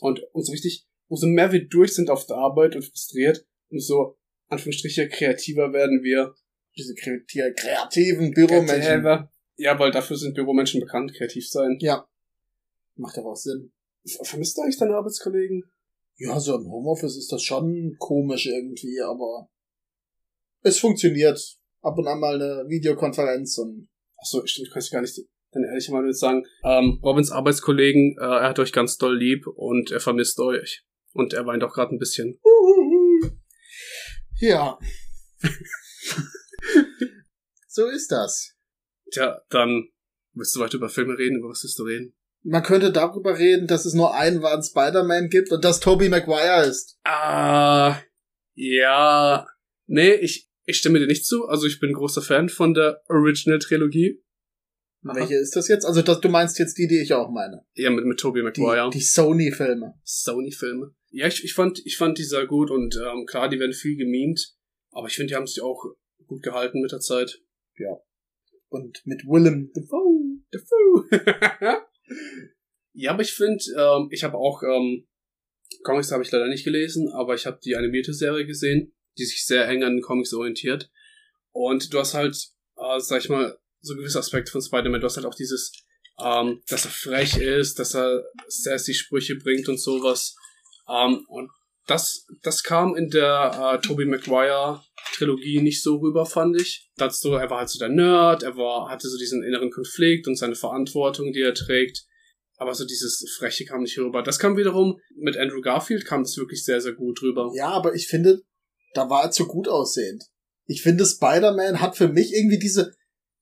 [0.00, 5.08] Und umso richtig, umso mehr wir durch sind auf der Arbeit und frustriert, umso, Anführungsstriche,
[5.08, 6.34] kreativer werden wir
[6.76, 9.28] diese kreativen Büromenschen.
[9.56, 11.76] Ja, weil dafür sind Büromenschen bekannt, kreativ sein.
[11.80, 12.08] Ja.
[12.94, 13.72] Macht aber auch Sinn.
[14.22, 15.64] Vermisst du eigentlich deine Arbeitskollegen?
[16.16, 19.48] Ja, so im Homeoffice ist das schon komisch irgendwie, aber
[20.62, 21.58] es funktioniert.
[21.80, 23.88] Ab und an mal eine Videokonferenz und.
[24.20, 25.16] Ach so, stimmt, du kannst gar nicht
[25.52, 29.90] dann ehrlich mal sagen, ähm, Robins Arbeitskollegen, äh, er hat euch ganz doll lieb und
[29.90, 30.84] er vermisst euch.
[31.12, 32.38] Und er weint auch gerade ein bisschen.
[34.40, 34.78] Ja.
[37.66, 38.54] so ist das.
[39.10, 39.88] Tja, dann
[40.34, 41.38] willst du weiter über Filme reden?
[41.38, 42.14] Über was willst du reden?
[42.42, 46.66] Man könnte darüber reden, dass es nur einen wahren Spider-Man gibt und dass Tobey Maguire
[46.66, 46.98] ist.
[47.04, 48.00] Ah,
[48.54, 49.46] ja.
[49.86, 51.46] Nee, ich, ich stimme dir nicht zu.
[51.46, 54.22] Also ich bin großer Fan von der Original-Trilogie.
[55.02, 55.84] Welche ist das jetzt?
[55.84, 57.64] Also das, du meinst jetzt die, die ich auch meine.
[57.74, 58.90] Ja, mit, mit Tobey Maguire.
[58.90, 59.94] Die, die Sony-Filme.
[60.04, 60.94] Sony-Filme.
[61.10, 63.96] Ja, ich, ich fand, ich fand die sehr gut und ähm, klar, die werden viel
[63.96, 64.54] gemimt,
[64.90, 65.84] aber ich finde, die haben sich auch
[66.26, 67.40] gut gehalten mit der Zeit.
[67.76, 67.96] Ja.
[68.68, 70.40] Und mit Willem Dafoe.
[70.50, 71.82] Dafoe.
[72.92, 75.06] ja, aber ich finde, ähm, ich habe auch ähm,
[75.82, 79.46] Comics habe ich leider nicht gelesen, aber ich habe die animierte Serie gesehen, die sich
[79.46, 80.90] sehr eng an den Comics orientiert.
[81.52, 82.36] Und du hast halt,
[82.76, 85.00] äh, sag ich mal, so gewisse Aspekte von Spider-Man.
[85.00, 85.72] Du hast halt auch dieses,
[86.22, 90.34] ähm, dass er frech ist, dass er sassy Sprüche bringt und sowas.
[90.88, 91.50] Ähm, und
[91.86, 94.82] das, das kam in der äh, Tobey Maguire
[95.14, 96.90] Trilogie nicht so rüber, fand ich.
[96.96, 100.36] Dazu, er war halt so der Nerd, er war, hatte so diesen inneren Konflikt und
[100.36, 102.04] seine Verantwortung, die er trägt.
[102.56, 104.22] Aber so dieses Freche kam nicht rüber.
[104.22, 107.50] Das kam wiederum, mit Andrew Garfield kam das wirklich sehr, sehr gut rüber.
[107.54, 108.42] Ja, aber ich finde,
[108.94, 110.24] da war er zu gut aussehend.
[110.66, 112.92] Ich finde, Spider-Man hat für mich irgendwie diese,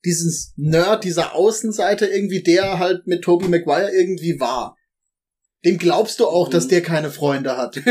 [0.05, 4.77] dieses Nerd, dieser Außenseite irgendwie, der halt mit Tobey Maguire irgendwie war.
[5.65, 6.69] Dem glaubst du auch, dass mhm.
[6.69, 7.75] der keine Freunde hat.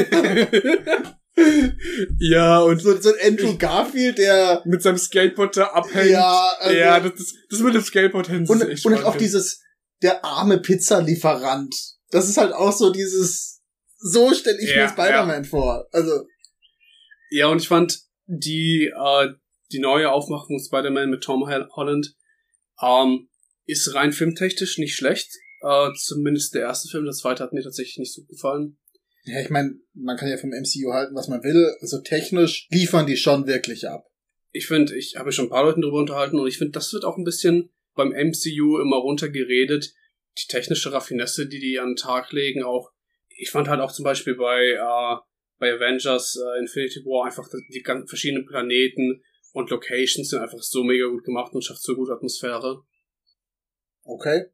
[2.19, 6.11] ja, und so, so ein Andrew Garfield, der mit seinem Skateboard da abhängt.
[6.11, 8.47] Ja, also, ja das, das mit dem Skateboard hin.
[8.49, 9.61] Und, und auch dieses,
[10.03, 11.75] der arme Pizzalieferant.
[12.11, 13.61] Das ist halt auch so dieses,
[13.99, 15.49] so stelle ich ja, mir Spider-Man ja.
[15.49, 15.87] vor.
[15.93, 16.27] Also.
[17.31, 19.29] Ja, und ich fand die, äh,
[19.73, 22.15] die neue Aufmachung Spider-Man mit Tom Holland
[22.83, 23.29] ähm,
[23.65, 25.31] ist rein filmtechnisch nicht schlecht.
[25.63, 28.79] Äh, zumindest der erste Film, der zweite hat mir tatsächlich nicht so gefallen.
[29.25, 31.75] Ja, ich meine, man kann ja vom MCU halten, was man will.
[31.81, 34.07] Also technisch liefern die schon wirklich ab.
[34.53, 37.05] Ich finde, ich habe schon ein paar Leuten darüber unterhalten und ich finde, das wird
[37.05, 39.93] auch ein bisschen beim MCU immer runtergeredet.
[40.39, 42.93] Die technische Raffinesse, die die an den Tag legen, auch.
[43.39, 45.17] Ich fand halt auch zum Beispiel bei, äh,
[45.59, 49.23] bei Avengers äh, Infinity War einfach die ganzen verschiedenen Planeten
[49.57, 52.85] und Locations sind einfach so mega gut gemacht und schafft so gute Atmosphäre.
[54.03, 54.51] Okay.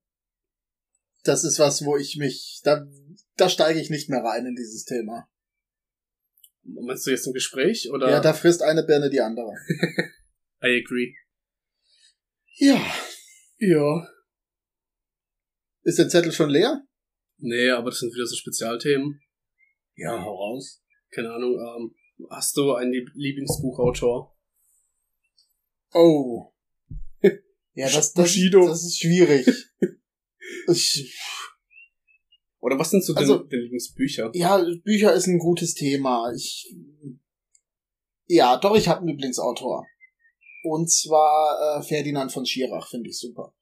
[1.24, 2.86] Das ist was, wo ich mich, da,
[3.36, 5.28] da steige ich nicht mehr rein in dieses Thema.
[6.62, 8.10] Meinst du jetzt ein Gespräch oder?
[8.10, 9.50] Ja, da frisst eine Birne die andere.
[10.62, 11.16] I agree.
[12.54, 12.80] Ja.
[13.58, 14.06] Ja.
[15.82, 16.80] Ist der Zettel schon leer?
[17.38, 19.20] Nee, aber das sind wieder so Spezialthemen.
[19.96, 20.80] Ja, hau raus.
[21.10, 21.96] Keine Ahnung, ähm,
[22.30, 24.32] hast du einen Lieb Lieblingsbuchautor?
[25.92, 26.52] Oh.
[27.74, 28.66] Ja, das, das, Bushido.
[28.68, 29.46] das ist schwierig.
[30.68, 31.16] ich,
[32.60, 34.30] Oder was sind so Also- deine, deine Lieblingsbücher?
[34.34, 36.30] ja, Bücher ist ein gutes Thema.
[36.34, 36.74] Ich,
[38.26, 39.86] ja, doch, ich habe einen Lieblingsautor.
[40.64, 43.54] Und zwar äh, Ferdinand von Schirach, finde ich super.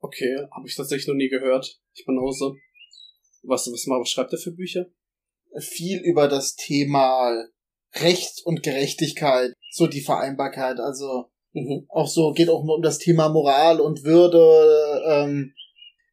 [0.00, 1.78] Okay, habe ich tatsächlich noch nie gehört.
[1.94, 2.54] Ich bin Hause.
[3.42, 4.86] Was, was, was schreibt er für Bücher?
[5.58, 7.32] Viel über das Thema
[7.94, 11.86] Recht und Gerechtigkeit, so die Vereinbarkeit, also Mhm.
[11.88, 15.02] auch so, geht auch um das Thema Moral und Würde.
[15.08, 15.54] Ähm,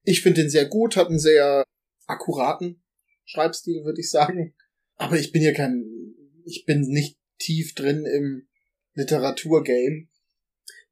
[0.03, 1.65] ich finde den sehr gut, hat einen sehr
[2.08, 2.82] akkuraten
[3.25, 4.56] Schreibstil, würde ich sagen.
[4.95, 5.84] Aber ich bin hier kein,
[6.45, 8.47] ich bin nicht tief drin im
[8.93, 10.08] Literaturgame.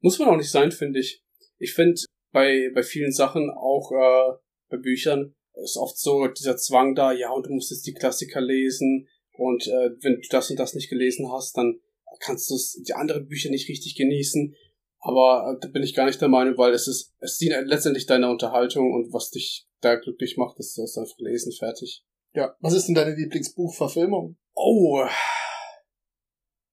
[0.00, 1.24] Muss man auch nicht sein, finde ich.
[1.56, 4.36] Ich finde, bei, bei vielen Sachen, auch äh,
[4.68, 8.42] bei Büchern, ist oft so dieser Zwang da, ja, und du musst jetzt die Klassiker
[8.42, 11.80] lesen und äh, wenn du das und das nicht gelesen hast, dann
[12.20, 14.54] kannst du die anderen Bücher nicht richtig genießen.
[15.00, 18.06] Aber äh, da bin ich gar nicht der Meinung, weil es ist, es dient letztendlich
[18.06, 22.04] deiner Unterhaltung und was dich da glücklich macht, ist das einfach lesen, fertig.
[22.34, 22.56] Ja.
[22.60, 24.36] Was ist denn deine Lieblingsbuchverfilmung?
[24.54, 25.04] Oh.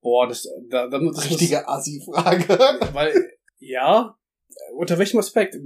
[0.02, 2.48] Boah, das, da, da, das Richtige Assi-Frage.
[2.94, 4.16] Weil, ja,
[4.76, 5.58] unter welchem Aspekt?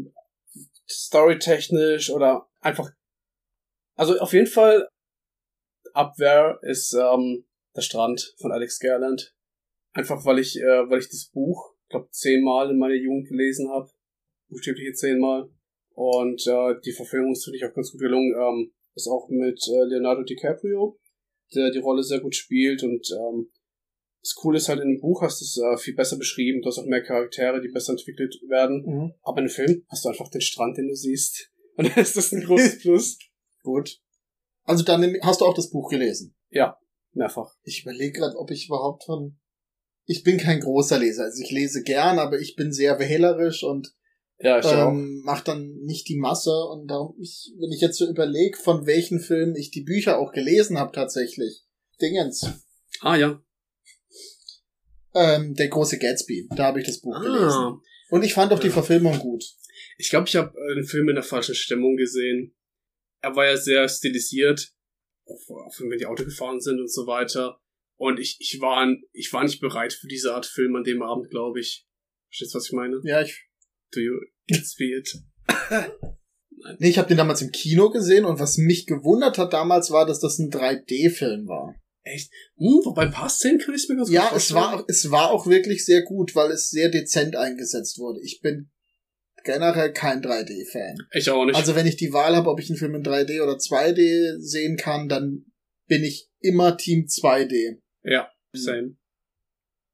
[0.89, 2.89] Storytechnisch oder einfach.
[3.95, 4.87] Also auf jeden Fall,
[5.93, 9.35] Abwehr ist ähm, der Strand von Alex Garland.
[9.93, 13.89] Einfach weil ich, äh, weil ich das Buch, glaube zehnmal in meiner Jugend gelesen habe.
[14.49, 15.49] Buchstäbliche zehnmal.
[15.95, 18.33] Und äh, die Verfilmung ist, finde ich, auch ganz gut gelungen.
[18.35, 20.99] Ähm, ist auch mit äh, Leonardo DiCaprio,
[21.55, 23.51] der die Rolle sehr gut spielt und ähm,
[24.23, 26.69] das Coole ist halt, in dem Buch hast du es äh, viel besser beschrieben, du
[26.69, 28.83] hast auch mehr Charaktere, die besser entwickelt werden.
[28.85, 29.13] Mhm.
[29.21, 31.51] Aber in dem Film hast du einfach den Strand, den du siehst.
[31.75, 33.19] Und dann ist das ein großes Plus.
[33.63, 33.99] Gut.
[34.63, 36.35] Also dann hast du auch das Buch gelesen.
[37.11, 37.53] Mehrfach.
[37.63, 39.37] Ich überlege gerade, ob ich überhaupt von.
[40.05, 41.23] Ich bin kein großer Leser.
[41.23, 43.93] Also ich lese gern, aber ich bin sehr wählerisch und
[44.39, 46.51] Ja, ähm, mache dann nicht die Masse.
[46.69, 50.33] Und darum, ich, wenn ich jetzt so überlege, von welchen Filmen ich die Bücher auch
[50.33, 51.61] gelesen habe tatsächlich.
[52.01, 52.45] Dingens.
[52.99, 53.41] Ah, ja.
[55.15, 56.47] Ähm, der große Gatsby.
[56.55, 57.47] Da habe ich das Buch gelesen.
[57.47, 57.81] Ah.
[58.09, 58.73] Und ich fand auch die Ja.
[58.73, 59.45] Verfilmung gut.
[59.97, 62.55] Ich glaube, ich habe den Film in der falschen Stimmung gesehen.
[63.21, 64.73] Er war ja sehr stilisiert,
[65.25, 67.59] auch wenn wir die Auto gefahren sind und so weiter.
[68.03, 71.29] Und ich, ich, war, ich war nicht bereit für diese Art Film an dem Abend,
[71.29, 71.87] glaube ich.
[72.27, 72.99] Verstehst du, was ich meine?
[73.05, 73.47] Ja, ich.
[73.93, 74.19] Do you
[74.61, 75.09] see it?
[76.79, 80.05] Nee, ich habe den damals im Kino gesehen und was mich gewundert hat damals war,
[80.05, 81.75] dass das ein 3D-Film war.
[82.05, 85.31] Hm, wobei ein paar Szenen kann ich mir ganz Ja, gut es war, es war
[85.31, 88.19] auch wirklich sehr gut, weil es sehr dezent eingesetzt wurde.
[88.21, 88.69] Ich bin
[89.45, 90.97] generell kein 3D-Fan.
[91.13, 91.55] Ich auch nicht.
[91.55, 94.75] Also wenn ich die Wahl habe, ob ich einen Film in 3D oder 2D sehen
[94.75, 95.45] kann, dann
[95.87, 97.82] bin ich immer Team 2D.
[98.03, 98.95] Ja, same.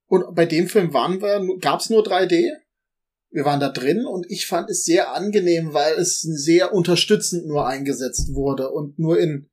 [0.07, 2.51] Und bei dem Film waren wir, gab's nur 3D.
[3.31, 7.67] Wir waren da drin und ich fand es sehr angenehm, weil es sehr unterstützend nur
[7.67, 9.51] eingesetzt wurde und nur in,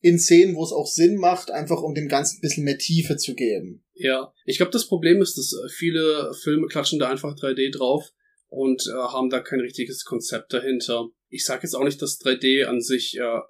[0.00, 3.16] in Szenen, wo es auch Sinn macht, einfach um dem Ganzen ein bisschen mehr Tiefe
[3.16, 3.84] zu geben.
[3.94, 8.12] Ja, ich glaube, das Problem ist, dass äh, viele Filme klatschen da einfach 3D drauf
[8.48, 11.08] und äh, haben da kein richtiges Konzept dahinter.
[11.28, 13.40] Ich sage jetzt auch nicht, dass 3D an sich äh,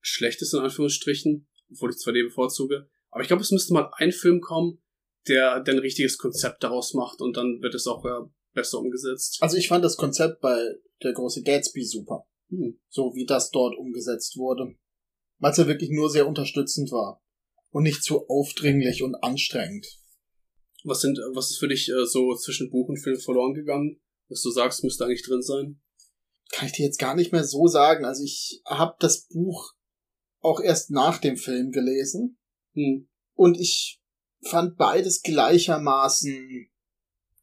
[0.00, 2.88] schlecht ist, in Anführungsstrichen, obwohl ich 2D bevorzuge.
[3.16, 4.82] Aber ich glaube, es müsste mal ein Film kommen,
[5.26, 9.38] der, der ein richtiges Konzept daraus macht und dann wird es auch äh, besser umgesetzt.
[9.40, 12.26] Also ich fand das Konzept bei der große Gatsby super.
[12.50, 12.78] Hm.
[12.90, 14.76] So wie das dort umgesetzt wurde.
[15.38, 17.24] Weil es ja wirklich nur sehr unterstützend war.
[17.70, 19.86] Und nicht zu aufdringlich und anstrengend.
[20.84, 23.98] Was sind, was ist für dich äh, so zwischen Buch und Film verloren gegangen?
[24.28, 25.80] Was du sagst, müsste eigentlich drin sein?
[26.52, 28.04] Kann ich dir jetzt gar nicht mehr so sagen.
[28.04, 29.72] Also ich habe das Buch
[30.40, 32.36] auch erst nach dem Film gelesen.
[32.76, 33.08] Hm.
[33.34, 34.00] Und ich
[34.42, 36.68] fand beides gleichermaßen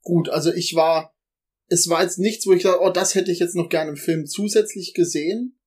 [0.02, 0.30] gut.
[0.30, 1.14] Also ich war,
[1.68, 3.98] es war jetzt nichts, wo ich dachte, oh, das hätte ich jetzt noch gerne im
[3.98, 5.60] Film zusätzlich gesehen.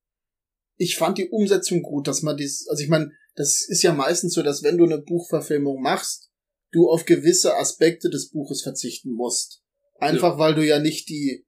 [0.77, 4.33] Ich fand die Umsetzung gut, dass man dies, also ich meine, das ist ja meistens
[4.33, 6.31] so, dass wenn du eine Buchverfilmung machst,
[6.71, 9.61] du auf gewisse Aspekte des Buches verzichten musst.
[9.99, 11.45] Einfach weil du ja nicht die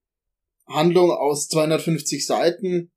[0.67, 2.91] Handlung aus 250 Seiten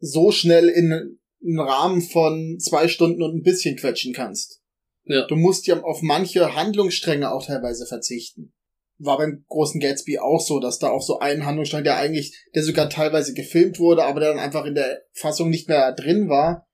[0.00, 4.60] so schnell in einen Rahmen von zwei Stunden und ein bisschen quetschen kannst.
[5.04, 5.26] Ja.
[5.26, 8.54] Du musst ja auf manche Handlungsstränge auch teilweise verzichten.
[8.98, 12.62] War beim großen Gatsby auch so, dass da auch so ein Handlungsstrang, der eigentlich, der
[12.62, 16.66] sogar teilweise gefilmt wurde, aber der dann einfach in der Fassung nicht mehr drin war,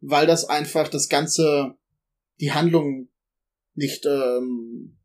[0.00, 1.74] weil das einfach das ganze,
[2.40, 3.08] die Handlung
[3.74, 4.96] nicht ähm,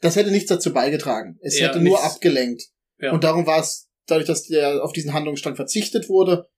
[0.00, 1.38] das hätte nichts dazu beigetragen.
[1.42, 2.14] Es Ja, hätte nur nichts.
[2.14, 2.62] abgelenkt.
[2.98, 3.12] Ja.
[3.12, 6.48] Und darum war es, dadurch, dass der auf diesen Handlungsstrang verzichtet wurde,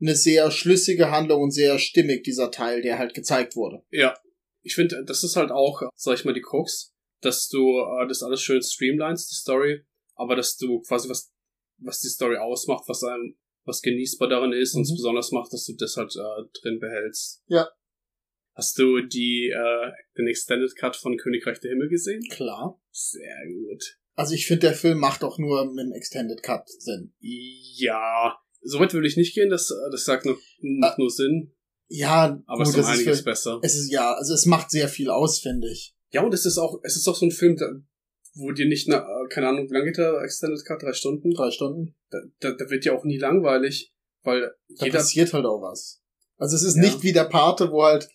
[0.00, 3.82] eine sehr schlüssige Handlung und sehr stimmig, dieser Teil, der halt gezeigt wurde.
[3.90, 4.14] Ja.
[4.62, 8.22] Ich finde, das ist halt auch, sag ich mal, die Krux, dass du äh, das
[8.22, 9.84] alles schön streamlinest, die Story,
[10.14, 11.32] aber dass du quasi was,
[11.78, 14.96] was die Story ausmacht, was einem, was genießbar darin ist und es Mhm.
[14.96, 17.42] besonders macht, dass du das halt äh, drin behältst.
[17.46, 17.68] Ja.
[18.54, 22.22] Hast du die, äh, den Extended Cut von Königreich der Himmel gesehen?
[22.30, 22.80] Klar.
[22.90, 23.98] Sehr gut.
[24.14, 27.14] Also ich finde, der Film macht auch nur mit dem Extended Cut Sinn.
[27.20, 31.52] Ja, soweit würde ich nicht gehen, das, das sagt noch, macht nur Sinn,
[31.88, 33.60] Ja, aber es gut, ist um das ist einiges für, besser.
[33.62, 35.94] es ist ja, also es macht sehr viel aus, finde ich.
[36.10, 37.66] Ja, und es ist auch, es ist auch so ein Film, da,
[38.34, 40.82] wo dir nicht, na, keine Ahnung, wie lange geht der Extended Cut?
[40.82, 41.32] Drei Stunden?
[41.32, 41.94] Drei Stunden.
[42.10, 43.92] Da, da, da wird ja auch nie langweilig,
[44.22, 46.00] weil Da jeder, passiert halt auch was.
[46.36, 46.82] Also es ist Ja.
[46.82, 48.08] nicht wie der Pate, wo halt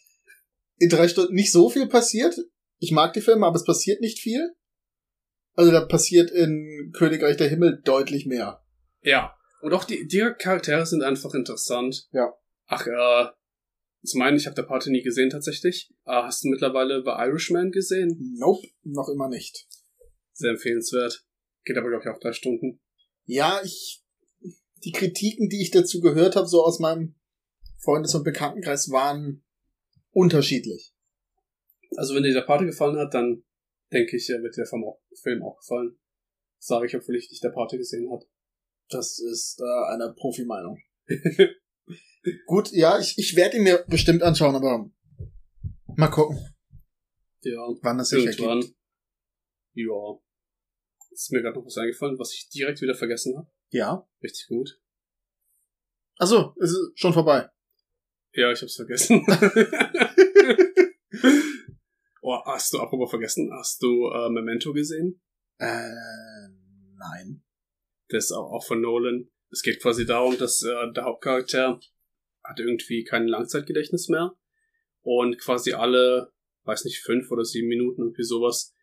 [0.77, 2.35] in drei Stunden nicht so viel passiert.
[2.79, 4.53] Ich mag die Filme, aber es passiert nicht viel.
[5.55, 8.63] Also da passiert in Königreich der Himmel deutlich mehr.
[9.01, 9.35] ja.
[9.63, 12.09] Und auch die, die Charaktere sind einfach interessant.
[12.11, 12.33] Ja.
[12.65, 13.29] Ach, äh,
[14.01, 15.89] ich meine, ich habe der Party nie gesehen tatsächlich.
[16.05, 18.35] Äh, hast du mittlerweile The Irishman gesehen?
[18.37, 19.65] Nope, noch immer nicht.
[20.33, 21.25] Sehr empfehlenswert.
[21.63, 22.81] Geht aber, glaube ich, auch drei Stunden.
[23.23, 24.03] Ja, ich
[24.83, 27.15] die Kritiken, die ich dazu gehört habe, so aus meinem
[27.77, 29.45] Freundes- und Bekanntenkreis, waren
[30.11, 30.93] unterschiedlich.
[31.95, 33.45] Also wenn dir der Pate gefallen hat, dann
[33.93, 35.97] denke ich, wird dir der Film auch, Film auch gefallen.
[36.57, 38.25] Sage ich, obwohl ich nicht der Pate gesehen habe.
[38.93, 40.77] Das ist äh, eine Profi-Meinung.
[42.47, 44.89] Gut, ja, ich, ich werde ihn mir bestimmt anschauen, aber
[45.97, 46.37] mal gucken,
[47.41, 48.59] Ja, wann das sich irgendwann.
[48.59, 48.75] ergibt.
[49.73, 50.19] Ja.
[51.11, 53.51] Ist mir gerade noch was eingefallen, was ich direkt wieder vergessen habe.
[53.69, 54.07] Ja.
[54.23, 54.79] Richtig gut.
[56.17, 57.49] Achso, es ist schon vorbei.
[58.33, 59.25] Ja, ich hab's vergessen.
[62.21, 65.21] oh, hast du, apropos vergessen, hast du äh, Memento gesehen?
[65.59, 65.89] Äh,
[66.97, 67.43] nein.
[68.09, 69.29] Das ist auch, auch von Nolan.
[69.49, 71.79] Es geht quasi darum, dass äh, der Hauptcharakter
[72.43, 74.33] hat irgendwie kein Langzeitgedächtnis mehr
[75.01, 76.31] und quasi alle,
[76.63, 78.73] weiß nicht, fünf oder sieben Minuten irgendwie sowas,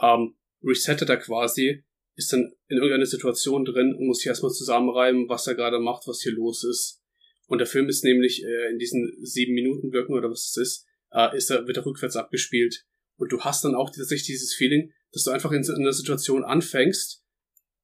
[0.00, 1.84] ähm, resettet er quasi,
[2.16, 6.06] ist dann in irgendeiner Situation drin und muss sich erstmal zusammenreiben, was er gerade macht,
[6.06, 7.02] was hier los ist.
[7.46, 10.86] Und der Film ist nämlich äh, in diesen sieben Minuten wirken oder was es ist,
[11.12, 12.86] äh, ist er, wird er rückwärts abgespielt.
[13.16, 16.44] Und du hast dann auch tatsächlich dieses Feeling, dass du einfach in, in einer Situation
[16.44, 17.23] anfängst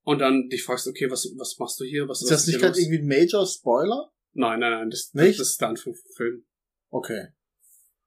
[0.03, 2.09] und dann dich fragst, okay, was, was machst du hier?
[2.09, 4.13] Was, Ist das nicht gerade irgendwie ein Major Spoiler?
[4.33, 5.39] Nein, nein, nein, das, Nicht?
[5.41, 6.45] das ist der Anfang vom Film.
[6.91, 7.29] Okay.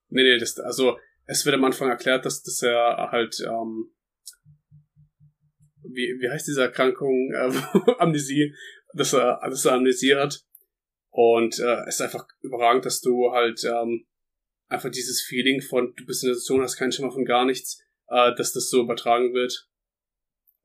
[0.10, 3.94] Nee, nee, das, also, es wird am Anfang erklärt, dass, dass er halt, ähm,
[5.84, 7.64] wie, wie heißt diese Erkrankung, ähm,
[8.00, 8.54] Amnesie,
[8.94, 10.44] dass er, dass er Amnesie hat.
[11.10, 14.08] Und äh, es ist einfach überragend, dass du halt ähm,
[14.68, 17.82] einfach dieses Feeling von, du bist in der Situation, hast keinen Schimmer von gar nichts,
[18.08, 19.70] äh, dass das so übertragen wird.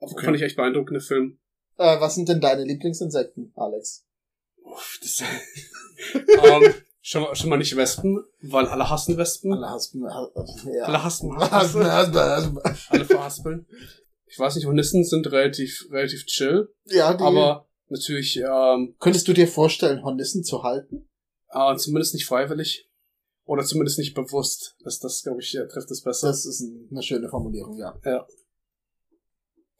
[0.00, 0.24] Okay.
[0.24, 1.38] Fand ich echt beeindruckender Film.
[1.76, 4.04] Äh, was sind denn deine Lieblingsinsekten, Alex?
[4.64, 5.22] Uff, das,
[6.44, 9.52] ähm, schon, mal- schon mal nicht Wespen, weil alle hassen Wespen.
[9.52, 10.84] Alle haspen, ja.
[10.84, 12.58] Alle hassen, Haspen, haspen, haspen.
[12.88, 13.66] alle verhaspeln.
[14.26, 19.32] Ich weiß nicht, Hornissen sind relativ, relativ chill, Ja, die, aber natürlich, ähm, könntest du
[19.32, 21.08] dir vorstellen, Hornissen zu halten?
[21.50, 22.84] äh, zumindest nicht freiwillig.
[23.46, 24.76] Oder zumindest nicht bewusst.
[24.84, 26.28] Das, das glaube ich, äh, trifft es besser.
[26.28, 27.98] Das ist ein- eine schöne Formulierung, ja.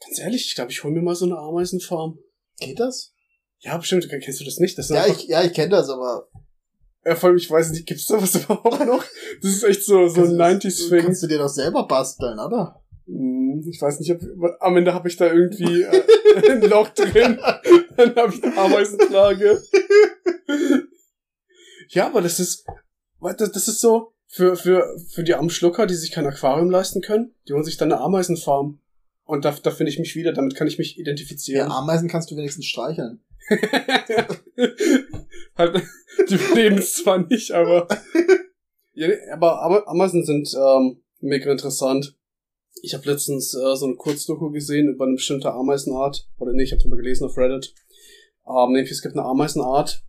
[0.04, 2.18] Ganz ehrlich, ich glaube, ich hole mir mal so eine Ameisenfarm.
[2.60, 3.12] Geht das?
[3.60, 4.78] Ja, bestimmt, kennst du das nicht?
[4.78, 6.28] Das Ja, ich, ja, ich kenne das, aber
[7.04, 9.04] ja, vor allem, ich weiß nicht, gibt's sowas überhaupt noch?
[9.42, 11.02] Das ist echt so, so ein kannst, 90s-Thing.
[11.02, 12.82] kannst du dir doch selber basteln, oder?
[13.06, 14.20] Hm, Ich weiß nicht, ob,
[14.60, 16.02] am Ende habe ich da irgendwie äh,
[16.50, 17.40] ein Loch drin.
[17.96, 19.62] Dann habe ich eine Ameisenplage.
[21.88, 22.66] ja, aber das ist,
[23.20, 27.00] das, das ist so, für, für, für die armen Schlucker, die sich kein Aquarium leisten
[27.00, 28.80] können, die holen sich dann eine Ameisenfarm.
[29.28, 31.70] Und da, da finde ich mich wieder, damit kann ich mich Ja, identifizieren.
[31.70, 33.20] Ameisen kannst du wenigstens streicheln.
[35.54, 35.82] halt,
[36.30, 37.86] die leben zwar nicht, aber,
[38.94, 42.16] ja, aber, aber Ameisen sind ähm, mega interessant.
[42.82, 46.26] Ich habe letztens äh, so eine Kurzdoku gesehen über eine bestimmte Ameisenart.
[46.38, 47.74] Oder nee, ich habe drüber gelesen auf Reddit.
[48.48, 50.04] Ähm, nämlich es gibt eine Ameisenart,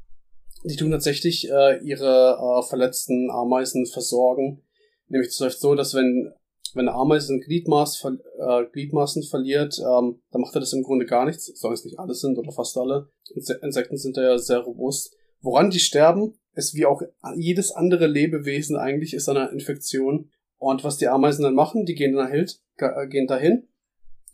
[0.64, 4.64] die tun tatsächlich äh, ihre äh, verletzten Ameisen versorgen.
[5.10, 6.32] Nämlich es läuft so, dass wenn
[6.76, 11.06] wenn eine Ameise ein Gliedmaß äh, Gliedmaßen verliert, ähm, dann macht er das im Grunde
[11.06, 13.10] gar nichts, solange es nicht alle sind oder fast alle.
[13.34, 15.16] Inse Insekten sind da ja sehr robust.
[15.42, 17.02] Woran die sterben, ist wie auch
[17.36, 20.32] jedes andere Lebewesen eigentlich, ist eine Infektion.
[20.58, 23.68] Und was die Ameisen dann machen, die gehen dann halt, äh, gehen dahin.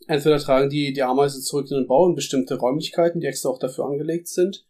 [0.08, 3.58] Entweder tragen die die Ameise zurück in den Bau in bestimmte Räumlichkeiten, die extra auch
[3.58, 4.66] dafür angelegt sind.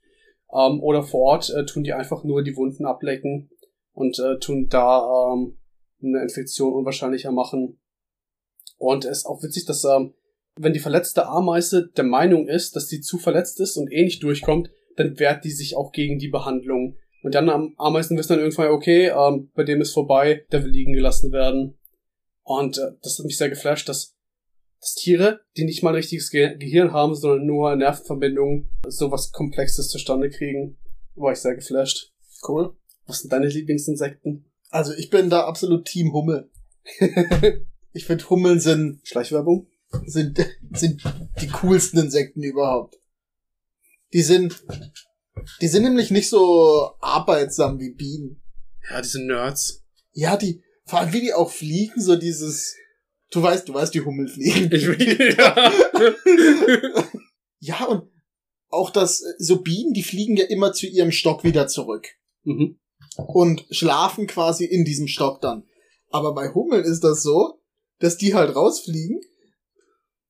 [0.53, 3.51] Ähm, oder vor Ort äh, tun die einfach nur die Wunden ablecken
[3.93, 5.59] und äh, tun da ähm,
[6.03, 7.79] eine Infektion unwahrscheinlicher machen.
[8.79, 10.15] Und es ist auch witzig, dass ähm,
[10.57, 14.23] wenn die verletzte Ameise der Meinung ist, dass sie zu verletzt ist und eh nicht
[14.23, 16.97] durchkommt, dann wehrt die sich auch gegen die Behandlung.
[17.23, 20.71] Und dann am Ameisen wissen dann irgendwann, okay, ähm, bei dem ist vorbei, der will
[20.71, 21.77] liegen gelassen werden.
[22.43, 24.15] Und äh, das hat mich sehr geflasht, dass,
[24.81, 29.89] dass Tiere, die nicht mal ein richtiges Ge Gehirn haben, sondern nur Nervenverbindungen, sowas Komplexes
[29.89, 30.79] zustande kriegen.
[31.15, 32.13] War ich sehr geflasht.
[32.47, 32.77] Cool.
[33.07, 34.47] Was sind deine Lieblingsinsekten?
[34.77, 36.51] Also ich bin da absolut Team Hummel.
[37.95, 39.68] ich finde Hummeln sind Schleichwerbung?
[40.05, 40.39] sind,
[40.72, 41.03] sind
[41.41, 42.99] die coolsten Insekten überhaupt.
[44.12, 44.62] Die sind,
[45.62, 48.43] die sind nämlich nicht so arbeitsam wie Bienen.
[48.91, 49.83] Ja, diese Nerds.
[50.12, 52.77] Ja, die, vor allem wie die auch fliegen, so dieses,
[53.31, 54.70] du weißt, du weißt, die Hummel fliegen.
[54.74, 55.72] Ich will, ja.
[57.61, 58.11] Ja, und
[58.68, 62.09] auch das, so Bienen, die fliegen ja immer zu ihrem Stock wieder zurück.
[62.45, 62.79] mhm.
[63.19, 65.64] Und schlafen quasi in diesem Stock dann.
[66.11, 67.61] Aber bei Hummeln ist das so,
[67.99, 69.21] dass die halt rausfliegen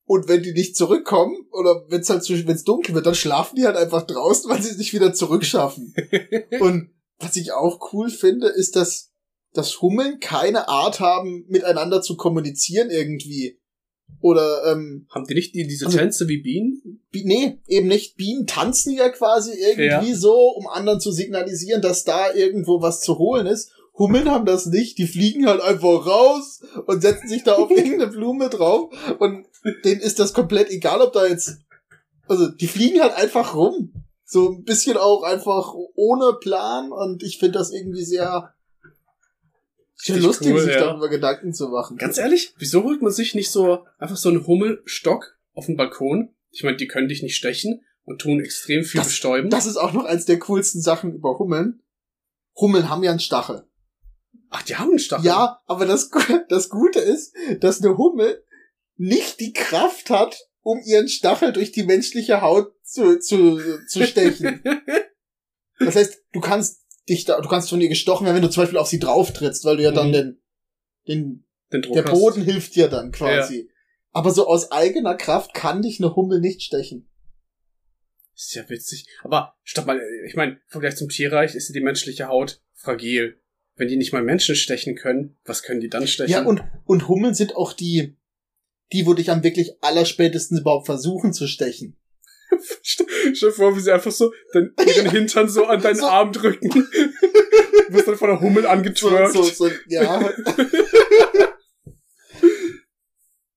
[0.05, 3.57] und wenn die nicht zurückkommen oder wenn es halt wenn es dunkel wird, dann schlafen
[3.57, 5.95] die halt einfach draußen, weil sie es nicht wieder zurückschaffen.
[6.61, 9.13] und was ich auch cool finde, ist, dass
[9.53, 13.59] dass Hummeln keine Art haben, miteinander zu kommunizieren irgendwie.
[14.21, 17.01] Oder ähm, Haben die nicht die, diese Tänze wie Bienen?
[17.13, 18.17] Bi nee, eben nicht.
[18.17, 23.19] Bienen tanzen ja quasi irgendwie so, um anderen zu signalisieren, dass da irgendwo was zu
[23.19, 23.71] holen ist.
[23.99, 24.99] Hummeln haben das nicht.
[24.99, 28.93] Die fliegen halt einfach raus und setzen sich da auf irgendeine Blume drauf.
[29.19, 29.47] Und
[29.85, 31.59] denen ist das komplett egal, ob da jetzt.
[32.29, 33.93] Also, die fliegen halt einfach rum.
[34.25, 36.91] So ein bisschen auch einfach ohne Plan.
[36.91, 38.53] Und ich finde das irgendwie sehr,
[39.99, 40.81] sehr Richtig lustig, cool, sich ja.
[40.81, 41.97] darüber Gedanken zu machen.
[41.97, 46.35] Ganz ehrlich, wieso holt man sich nicht so einfach so einen Hummelstock auf dem Balkon?
[46.51, 49.49] Ich meine, die können dich nicht stechen und tun extrem viel Das- bestäuben.
[49.51, 51.83] Das ist auch noch eins der coolsten Sachen über Hummeln.
[52.57, 53.67] Hummeln haben ja einen Stachel.
[54.51, 55.27] Ach, die haben einen Stachel.
[55.27, 56.11] Ja, aber das,
[56.49, 58.45] das Gute ist, dass eine Hummel
[58.97, 64.63] nicht die Kraft hat, um ihren Stachel durch die menschliche Haut zu, zu, zu stechen.
[65.79, 68.63] Das heißt, du kannst dich da, du kannst von ihr gestochen werden, wenn du zum
[68.63, 70.13] Beispiel auf sie drauf trittst, weil du ja dann Mhm.
[70.13, 70.43] den,
[71.09, 72.13] den, Den Druck der hast.
[72.13, 73.71] Boden hilft dir dann quasi.
[74.13, 77.09] Aber so aus eigener Kraft kann dich eine Hummel nicht stechen.
[78.35, 79.07] Ist ja witzig.
[79.23, 83.41] Aber stopp mal, ich meine, im Vergleich zum Tierreich ist die menschliche Haut fragil.
[83.77, 86.33] Wenn die nicht mal Menschen stechen können, was können die dann stechen?
[86.33, 88.17] Ja, und, und Hummeln sind auch die,
[88.93, 91.97] die, wo dich am wirklich allerspätestens überhaupt versuchen zu stechen.
[92.83, 93.07] Stell
[93.41, 96.07] dir vor, wie sie einfach so den, ihren Hintern so an deinen So.
[96.07, 96.69] Arm drücken.
[96.71, 99.33] Du wirst dann von der Hummel So, angetwirkt.
[99.33, 100.33] so, so, ja.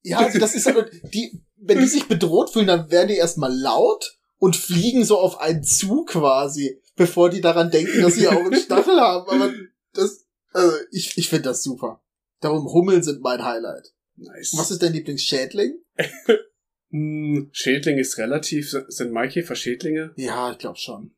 [0.02, 3.54] ja, also das ist halt, die, wenn die sich bedroht fühlen, dann werden die erstmal
[3.54, 8.34] laut und fliegen so auf einen zu quasi, bevor die daran denken, dass sie auch
[8.46, 9.30] einen Stachel haben.
[9.30, 9.54] Aber
[9.94, 12.02] das, also ich, ich finde das super.
[12.40, 13.94] Darum Hummeln sind mein Highlight.
[14.16, 14.54] Nice.
[14.58, 15.78] Was ist dein Lieblingsschädling?
[16.92, 18.76] Hm, Schädling ist relativ.
[18.88, 20.12] Sind Maikäfer Schädlinge?
[20.16, 21.12] Ja, ich glaube schon.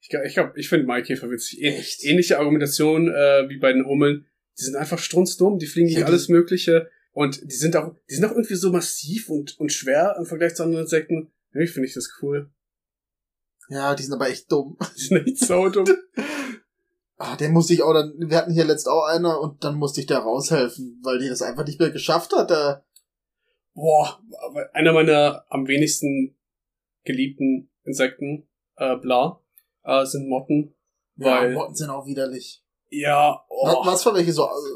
[0.00, 1.62] Ich glaube, ich, glaub, ich finde Maikäfer witzig.
[1.62, 2.04] Echt?
[2.04, 4.26] Ähnliche Argumentation äh, wie bei den Hummeln.
[4.58, 6.90] Die sind einfach strunzdumm, die fliegen gegen alles Mögliche.
[7.12, 10.54] Und die sind auch, die sind auch irgendwie so massiv und, und schwer im Vergleich
[10.54, 11.32] zu anderen Insekten.
[11.52, 12.50] Irgendwie finde ich das cool.
[13.68, 14.76] Ja, die sind aber echt dumm.
[14.96, 15.86] Die sind echt so dumm.
[17.16, 20.00] Ah, der muss ich auch dann, wir hatten hier letzt auch einer und dann musste
[20.00, 22.50] ich da raushelfen, weil die das einfach nicht mehr geschafft hat.
[22.50, 22.84] Der,
[23.74, 24.20] Boah,
[24.72, 26.36] einer meiner am wenigsten
[27.04, 28.46] geliebten Insekten,
[28.76, 29.40] äh, bla,
[29.84, 30.74] äh, sind Motten.
[31.16, 32.62] ja, Weil- Motten sind auch widerlich.
[32.90, 34.66] Ja, Was, oh, was für welche so, also,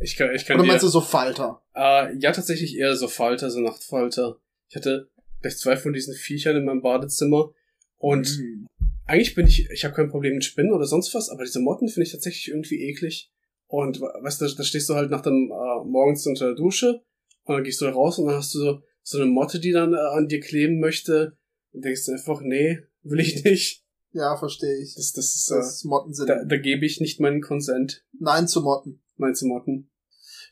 [0.00, 1.62] ich kann, ich kann oder dir, meinst du so Falter?
[1.74, 4.38] äh, ja, tatsächlich eher so Falter, so Nachtfalter.
[4.68, 5.08] Ich hatte
[5.40, 7.52] gleich zwei von diesen Viechern in meinem Badezimmer
[7.98, 8.66] und Hm.
[9.06, 11.88] eigentlich bin ich, ich habe kein Problem mit Spinnen oder sonst was, aber diese Motten
[11.88, 13.30] finde ich tatsächlich irgendwie eklig.
[13.68, 17.02] Und we- weißt du, da stehst du halt nach dem äh, morgens unter der Dusche
[17.44, 19.92] und dann gehst du raus und dann hast du so, so eine Motte, die dann
[19.94, 21.36] äh, an dir kleben möchte.
[21.72, 23.84] Und denkst du einfach, nee, will ich nicht.
[24.12, 24.94] Ja, verstehe ich.
[24.94, 26.28] Das, das ist, Das äh, Motten sind.
[26.28, 29.02] da, da gebe ich nicht meinen Konsent, Nein zu Motten.
[29.16, 29.90] meinst du Motten.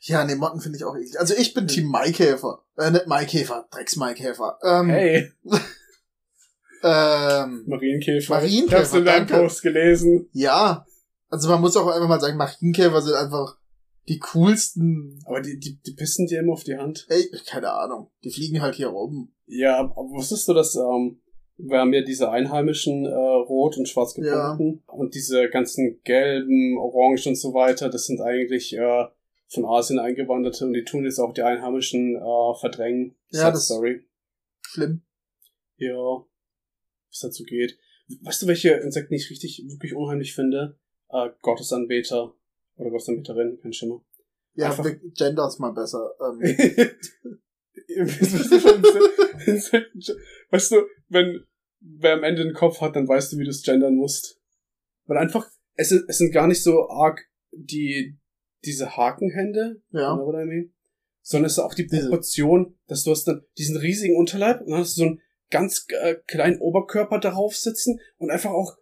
[0.01, 1.17] Ja, nee, Motten finde ich auch eklig.
[1.17, 2.65] Also ich bin Team Maikäfer.
[2.77, 4.59] Äh, nicht Maikäfer, Drecks-Maikäfer.
[4.63, 5.31] Ähm, Hey,
[6.83, 8.33] ähm, Marienkäfer.
[8.35, 9.27] Marienkäfer, Ich hab's in deinem.
[9.27, 10.29] Post gelesen.
[10.33, 10.85] ja.
[11.29, 13.57] Also man muss auch einfach mal sagen, Marienkäfer sind einfach
[14.07, 15.19] die coolsten.
[15.25, 17.05] Aber die, die, die pissen dir immer auf die Hand.
[17.09, 18.09] Ey, keine Ahnung.
[18.23, 19.31] Die fliegen halt hier rum.
[19.45, 21.21] Ja, aber wusstest du, dass ähm,
[21.57, 27.27] wir haben ja diese einheimischen äh, rot und schwarz gepunkten und diese ganzen gelben, orange
[27.27, 29.05] und so weiter, das sind eigentlich äh,
[29.49, 33.15] von Asien eingewanderte und die tun jetzt auch die einheimischen äh, verdrängen.
[33.31, 34.01] Ja, Sad das- Story.
[34.61, 35.01] Schlimm.
[35.77, 36.25] Ja,
[37.11, 37.77] es dazu geht.
[38.21, 40.77] Weißt du, welche Insekten ich richtig, wirklich unheimlich finde?
[41.09, 42.33] Äh, Gottesanbeter
[42.75, 44.03] oder Gottesanbeterin, kein Schimmer.
[44.55, 46.15] Ja, Einfach- wir genders mal besser.
[46.21, 46.41] Ähm,
[50.51, 51.45] weißt du, wenn
[51.79, 54.39] wer am Ende einen Kopf hat, dann weißt du, wie du es gendern musst.
[55.05, 57.19] Weil einfach, es, ist, es sind gar nicht so arg
[57.51, 58.17] die,
[58.63, 60.11] diese Hakenhände, ja.
[60.11, 60.73] you know what I mean?
[61.23, 64.81] sondern es ist auch die Proportion, dass du hast dann diesen riesigen Unterleib und dann
[64.81, 68.77] hast du so einen ganz äh, kleinen Oberkörper darauf sitzen und einfach auch,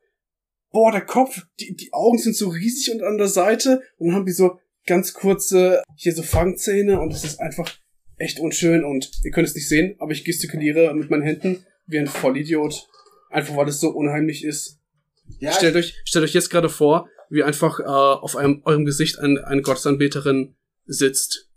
[0.71, 4.15] boah, der Kopf, die, die Augen sind so riesig und an der Seite und dann
[4.15, 7.71] haben die so ganz kurze, hier so Fangzähne und es ist einfach
[8.17, 11.99] echt unschön und ihr könnt es nicht sehen, aber ich gestikuliere mit meinen Händen wie
[11.99, 12.87] ein Vollidiot,
[13.29, 14.79] einfach weil es so unheimlich ist.
[15.39, 19.19] ja stellt euch, stellt euch jetzt gerade vor, wie einfach äh, auf einem, eurem Gesicht
[19.19, 20.55] ein, eine Gottesanbeterin
[20.85, 21.49] sitzt.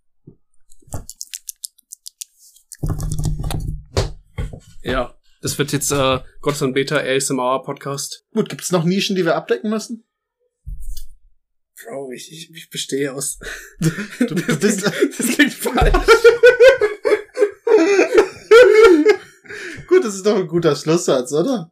[4.82, 5.13] Ja,
[5.44, 8.24] das wird jetzt äh, Gottesanbeter ASMR Podcast.
[8.32, 10.02] gut, gibt's noch Nischen, die wir abdecken müssen?
[11.84, 13.38] Bro, ich, ich, ich bestehe aus.
[13.78, 15.92] Du, du bist, das klingt falsch.
[19.86, 21.70] gut, das ist doch ein guter Schlusssatz, oder?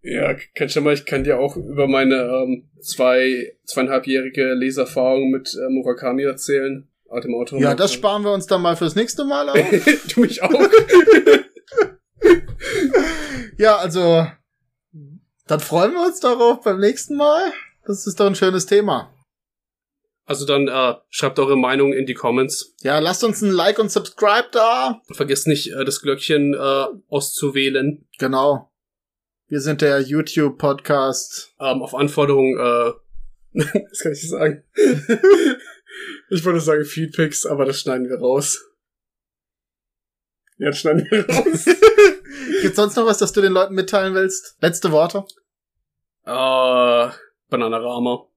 [0.00, 0.34] Ja,
[0.68, 6.22] schon mal, ich kann dir auch über meine ähm, zwei, zweieinhalbjährige Leserfahrung mit äh, Murakami
[6.22, 6.88] erzählen.
[7.10, 7.58] Art im Auto.
[7.58, 9.58] Ja, das sparen wir uns dann mal fürs nächste Mal auf.
[10.14, 10.70] du mich auch.
[13.60, 14.26] Ja, also,
[15.46, 17.52] dann freuen wir uns darauf beim nächsten Mal.
[17.84, 19.14] Das ist doch ein schönes Thema.
[20.24, 22.74] Also dann äh, schreibt eure Meinung in die Comments.
[22.80, 25.02] Ja, lasst uns ein Like und Subscribe da.
[25.12, 28.08] Vergesst nicht, äh, das Glöckchen äh, auszuwählen.
[28.18, 28.72] Genau.
[29.48, 31.52] Wir sind der YouTube-Podcast.
[31.60, 32.92] Ähm, auf Anforderung, äh,
[33.90, 34.64] was kann ich sagen?
[36.30, 38.69] ich wollte sagen Feedpicks, aber das schneiden wir raus.
[40.72, 41.64] Schneiden wir raus.
[42.62, 44.56] Gibt's sonst noch was, das du den Leuten mitteilen willst?
[44.60, 45.24] Letzte Worte?
[46.26, 47.08] äh,
[47.48, 48.26] Bananarama.